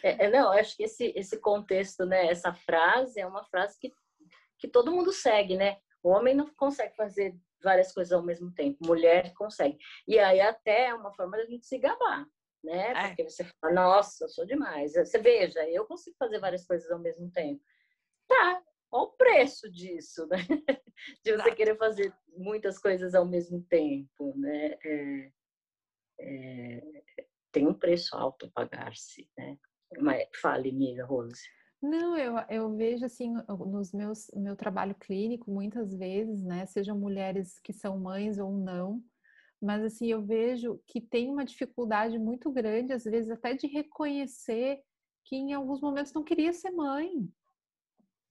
É, 0.01 0.29
não, 0.29 0.53
acho 0.53 0.77
que 0.77 0.83
esse, 0.83 1.11
esse 1.13 1.37
contexto, 1.41 2.05
né? 2.05 2.27
Essa 2.27 2.53
frase 2.53 3.19
é 3.19 3.27
uma 3.27 3.43
frase 3.43 3.77
que, 3.77 3.91
que 4.57 4.69
todo 4.69 4.93
mundo 4.93 5.11
segue, 5.11 5.57
né? 5.57 5.77
O 6.03 6.09
homem 6.09 6.35
não 6.35 6.49
consegue 6.55 6.95
fazer 6.95 7.35
várias 7.61 7.93
coisas 7.93 8.11
ao 8.11 8.23
mesmo 8.23 8.51
tempo, 8.51 8.85
mulher 8.85 9.33
consegue. 9.33 9.77
E 10.07 10.17
aí 10.17 10.41
até 10.41 10.87
é 10.87 10.93
uma 10.93 11.13
forma 11.13 11.37
da 11.37 11.45
gente 11.45 11.65
se 11.65 11.77
gabar, 11.77 12.25
né? 12.63 12.91
É. 12.91 13.07
Porque 13.07 13.29
você 13.29 13.43
fala, 13.59 13.73
nossa, 13.73 14.25
eu 14.25 14.29
sou 14.29 14.45
demais. 14.45 14.93
Você 14.93 15.19
veja, 15.19 15.67
eu 15.69 15.85
consigo 15.85 16.15
fazer 16.17 16.39
várias 16.39 16.65
coisas 16.65 16.89
ao 16.91 16.99
mesmo 16.99 17.29
tempo. 17.31 17.61
Tá, 18.27 18.63
olha 18.91 19.03
o 19.03 19.11
preço 19.11 19.69
disso, 19.71 20.27
né? 20.27 20.37
De 21.23 21.31
você 21.31 21.33
Exato. 21.33 21.55
querer 21.55 21.77
fazer 21.77 22.13
muitas 22.27 22.77
coisas 22.79 23.15
ao 23.15 23.25
mesmo 23.25 23.63
tempo, 23.63 24.35
né? 24.37 24.77
É, 24.83 25.31
é, 26.19 26.81
tem 27.51 27.67
um 27.67 27.73
preço 27.73 28.15
alto 28.15 28.45
a 28.45 28.51
pagar-se, 28.51 29.29
né? 29.37 29.57
Mas 29.99 30.27
fale, 30.39 30.69
amiga 30.69 31.05
Rose. 31.05 31.41
Não, 31.81 32.15
eu, 32.15 32.35
eu 32.47 32.75
vejo 32.75 33.05
assim 33.05 33.33
nos 33.49 33.91
meus 33.91 34.29
meu 34.35 34.55
trabalho 34.55 34.93
clínico 34.93 35.49
muitas 35.49 35.95
vezes, 35.95 36.43
né, 36.43 36.65
sejam 36.67 36.97
mulheres 36.97 37.59
que 37.59 37.73
são 37.73 37.99
mães 37.99 38.37
ou 38.37 38.51
não, 38.55 39.03
mas 39.59 39.83
assim 39.83 40.07
eu 40.07 40.23
vejo 40.23 40.79
que 40.85 41.01
tem 41.01 41.29
uma 41.29 41.43
dificuldade 41.43 42.19
muito 42.19 42.51
grande 42.51 42.93
às 42.93 43.03
vezes 43.03 43.31
até 43.31 43.55
de 43.55 43.65
reconhecer 43.65 44.79
que 45.25 45.35
em 45.35 45.53
alguns 45.53 45.81
momentos 45.81 46.13
não 46.13 46.23
queria 46.23 46.53
ser 46.53 46.69
mãe, 46.71 47.27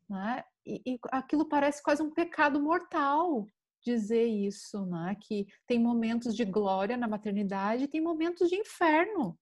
né? 0.08 0.44
E, 0.64 0.82
e 0.86 0.98
aquilo 1.10 1.48
parece 1.48 1.82
quase 1.82 2.02
um 2.02 2.10
pecado 2.12 2.60
mortal 2.60 3.46
dizer 3.82 4.26
isso, 4.26 4.84
né? 4.86 5.16
Que 5.20 5.46
tem 5.66 5.78
momentos 5.78 6.36
de 6.36 6.44
glória 6.44 6.96
na 6.96 7.08
maternidade, 7.08 7.84
e 7.84 7.88
tem 7.88 8.00
momentos 8.00 8.48
de 8.48 8.56
inferno. 8.56 9.38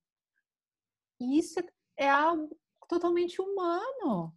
E 1.21 1.39
isso 1.39 1.59
é, 1.59 2.05
é 2.05 2.11
algo 2.11 2.57
totalmente 2.89 3.41
humano. 3.41 4.35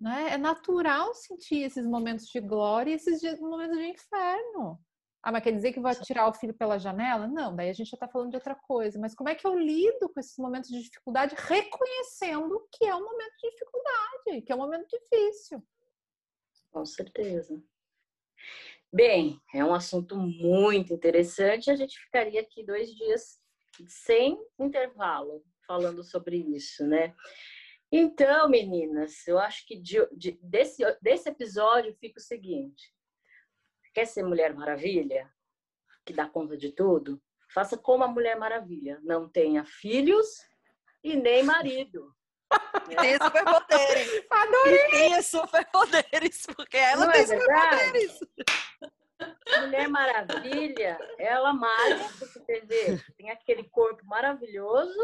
Né? 0.00 0.30
É 0.30 0.38
natural 0.38 1.14
sentir 1.14 1.62
esses 1.62 1.86
momentos 1.86 2.26
de 2.26 2.40
glória 2.40 2.90
e 2.90 2.94
esses 2.94 3.22
momentos 3.40 3.76
de 3.76 3.86
inferno. 3.86 4.80
Ah, 5.22 5.32
mas 5.32 5.42
quer 5.42 5.52
dizer 5.52 5.72
que 5.72 5.80
vai 5.80 5.94
tirar 5.94 6.28
o 6.28 6.34
filho 6.34 6.52
pela 6.52 6.78
janela? 6.78 7.26
Não, 7.26 7.56
daí 7.56 7.70
a 7.70 7.72
gente 7.72 7.88
já 7.88 7.96
está 7.96 8.06
falando 8.06 8.30
de 8.30 8.36
outra 8.36 8.54
coisa. 8.54 8.98
Mas 8.98 9.14
como 9.14 9.30
é 9.30 9.34
que 9.34 9.46
eu 9.46 9.58
lido 9.58 10.10
com 10.12 10.20
esses 10.20 10.36
momentos 10.36 10.68
de 10.68 10.82
dificuldade, 10.82 11.34
reconhecendo 11.38 12.68
que 12.70 12.84
é 12.84 12.94
um 12.94 13.02
momento 13.02 13.32
de 13.40 13.50
dificuldade, 13.50 14.42
que 14.42 14.52
é 14.52 14.54
um 14.54 14.58
momento 14.58 14.86
difícil? 14.86 15.66
Com 16.70 16.84
certeza. 16.84 17.62
Bem, 18.92 19.40
é 19.54 19.64
um 19.64 19.72
assunto 19.72 20.14
muito 20.14 20.92
interessante. 20.92 21.70
A 21.70 21.76
gente 21.76 21.98
ficaria 21.98 22.42
aqui 22.42 22.62
dois 22.62 22.90
dias 22.90 23.40
sem 23.88 24.38
intervalo 24.58 25.42
falando 25.66 26.04
sobre 26.04 26.36
isso, 26.36 26.86
né? 26.86 27.14
Então, 27.96 28.48
meninas, 28.48 29.24
eu 29.28 29.38
acho 29.38 29.64
que 29.64 29.76
de, 29.76 30.04
de, 30.10 30.32
desse, 30.42 30.82
desse 31.00 31.28
episódio 31.28 31.94
fica 32.00 32.18
o 32.18 32.22
seguinte: 32.22 32.92
quer 33.94 34.04
ser 34.04 34.24
Mulher 34.24 34.52
Maravilha, 34.52 35.32
que 36.04 36.12
dá 36.12 36.28
conta 36.28 36.56
de 36.56 36.72
tudo? 36.72 37.22
Faça 37.52 37.78
como 37.78 38.02
a 38.02 38.08
Mulher 38.08 38.36
Maravilha, 38.36 38.98
não 39.04 39.28
tenha 39.28 39.64
filhos 39.64 40.26
e 41.04 41.14
nem 41.14 41.44
marido. 41.44 42.12
Né? 42.88 42.96
Tenha 42.96 43.18
superpoderes. 43.18 44.26
Adorei! 44.30 44.74
E 44.74 44.90
tenha 44.90 45.22
superpoderes, 45.22 46.46
porque 46.54 46.76
ela 46.76 47.06
não 47.06 47.12
tem 47.12 47.22
é 47.22 47.26
superpoderes. 47.26 48.20
Mulher 49.60 49.88
Maravilha, 49.88 50.98
ela 51.18 51.52
malha, 51.54 52.08
você 52.18 52.60
vê, 52.60 52.98
tem 53.16 53.30
aquele 53.30 53.64
corpo 53.64 54.04
maravilhoso, 54.04 55.00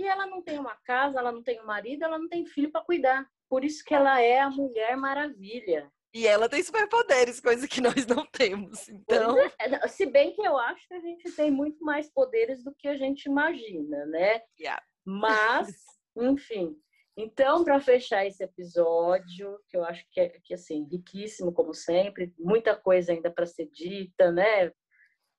e 0.00 0.06
ela 0.06 0.26
não 0.26 0.42
tem 0.42 0.58
uma 0.58 0.74
casa, 0.76 1.18
ela 1.18 1.30
não 1.30 1.42
tem 1.42 1.60
um 1.60 1.66
marido, 1.66 2.04
ela 2.04 2.18
não 2.18 2.28
tem 2.28 2.46
filho 2.46 2.70
para 2.70 2.84
cuidar. 2.84 3.26
Por 3.48 3.64
isso 3.64 3.84
que 3.84 3.94
ela 3.94 4.20
é 4.20 4.40
a 4.40 4.50
Mulher 4.50 4.96
Maravilha. 4.96 5.90
E 6.12 6.26
ela 6.26 6.48
tem 6.48 6.62
superpoderes, 6.62 7.38
coisa 7.40 7.68
que 7.68 7.80
nós 7.80 8.06
não 8.06 8.26
temos. 8.26 8.88
Então, 8.88 9.36
é. 9.38 9.88
se 9.88 10.06
bem 10.06 10.32
que 10.32 10.42
eu 10.42 10.56
acho 10.56 10.88
que 10.88 10.94
a 10.94 11.00
gente 11.00 11.30
tem 11.32 11.50
muito 11.50 11.84
mais 11.84 12.10
poderes 12.10 12.64
do 12.64 12.74
que 12.74 12.88
a 12.88 12.96
gente 12.96 13.26
imagina, 13.26 14.06
né? 14.06 14.42
Yeah. 14.58 14.82
Mas, 15.04 15.68
enfim. 16.16 16.74
Então, 17.16 17.62
para 17.62 17.78
fechar 17.80 18.26
esse 18.26 18.42
episódio, 18.42 19.60
que 19.68 19.76
eu 19.76 19.84
acho 19.84 20.04
que 20.10 20.20
é 20.20 20.28
que, 20.42 20.54
assim, 20.54 20.88
riquíssimo 20.90 21.52
como 21.52 21.74
sempre, 21.74 22.32
muita 22.38 22.74
coisa 22.74 23.12
ainda 23.12 23.30
para 23.30 23.46
ser 23.46 23.66
dita, 23.66 24.32
né? 24.32 24.72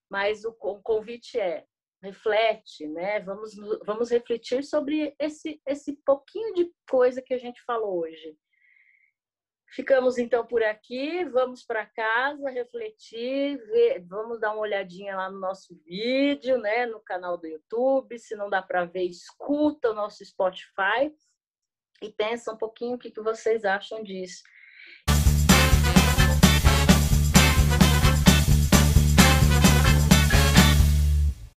Mas 0.10 0.46
o, 0.46 0.56
o 0.60 0.82
convite 0.82 1.40
é 1.40 1.66
reflete, 2.02 2.88
né? 2.88 3.20
Vamos, 3.20 3.56
vamos 3.86 4.10
refletir 4.10 4.64
sobre 4.64 5.16
esse, 5.20 5.62
esse 5.66 5.94
pouquinho 6.06 6.54
de 6.54 6.72
coisa 6.90 7.22
que 7.22 7.34
a 7.34 7.38
gente 7.38 7.62
falou 7.64 8.00
hoje. 8.00 8.36
Ficamos 9.74 10.18
então 10.18 10.46
por 10.46 10.62
aqui, 10.62 11.24
vamos 11.26 11.64
para 11.64 11.86
casa 11.86 12.50
refletir, 12.50 13.58
ver, 13.68 14.06
vamos 14.06 14.38
dar 14.38 14.52
uma 14.52 14.64
olhadinha 14.64 15.16
lá 15.16 15.30
no 15.30 15.40
nosso 15.40 15.74
vídeo, 15.86 16.58
né, 16.58 16.86
no 16.86 17.00
canal 17.00 17.38
do 17.38 17.48
YouTube. 17.48 18.20
Se 18.20 18.36
não 18.36 18.50
dá 18.50 18.62
para 18.62 18.84
ver, 18.84 19.04
escuta 19.04 19.92
o 19.92 19.94
nosso 19.94 20.26
Spotify 20.26 21.10
e 22.02 22.12
pensa 22.12 22.52
um 22.52 22.58
pouquinho 22.58 22.96
o 22.96 23.00
que, 23.00 23.12
que 23.12 23.22
vocês 23.22 23.64
acham 23.64 24.04
disso. 24.04 24.44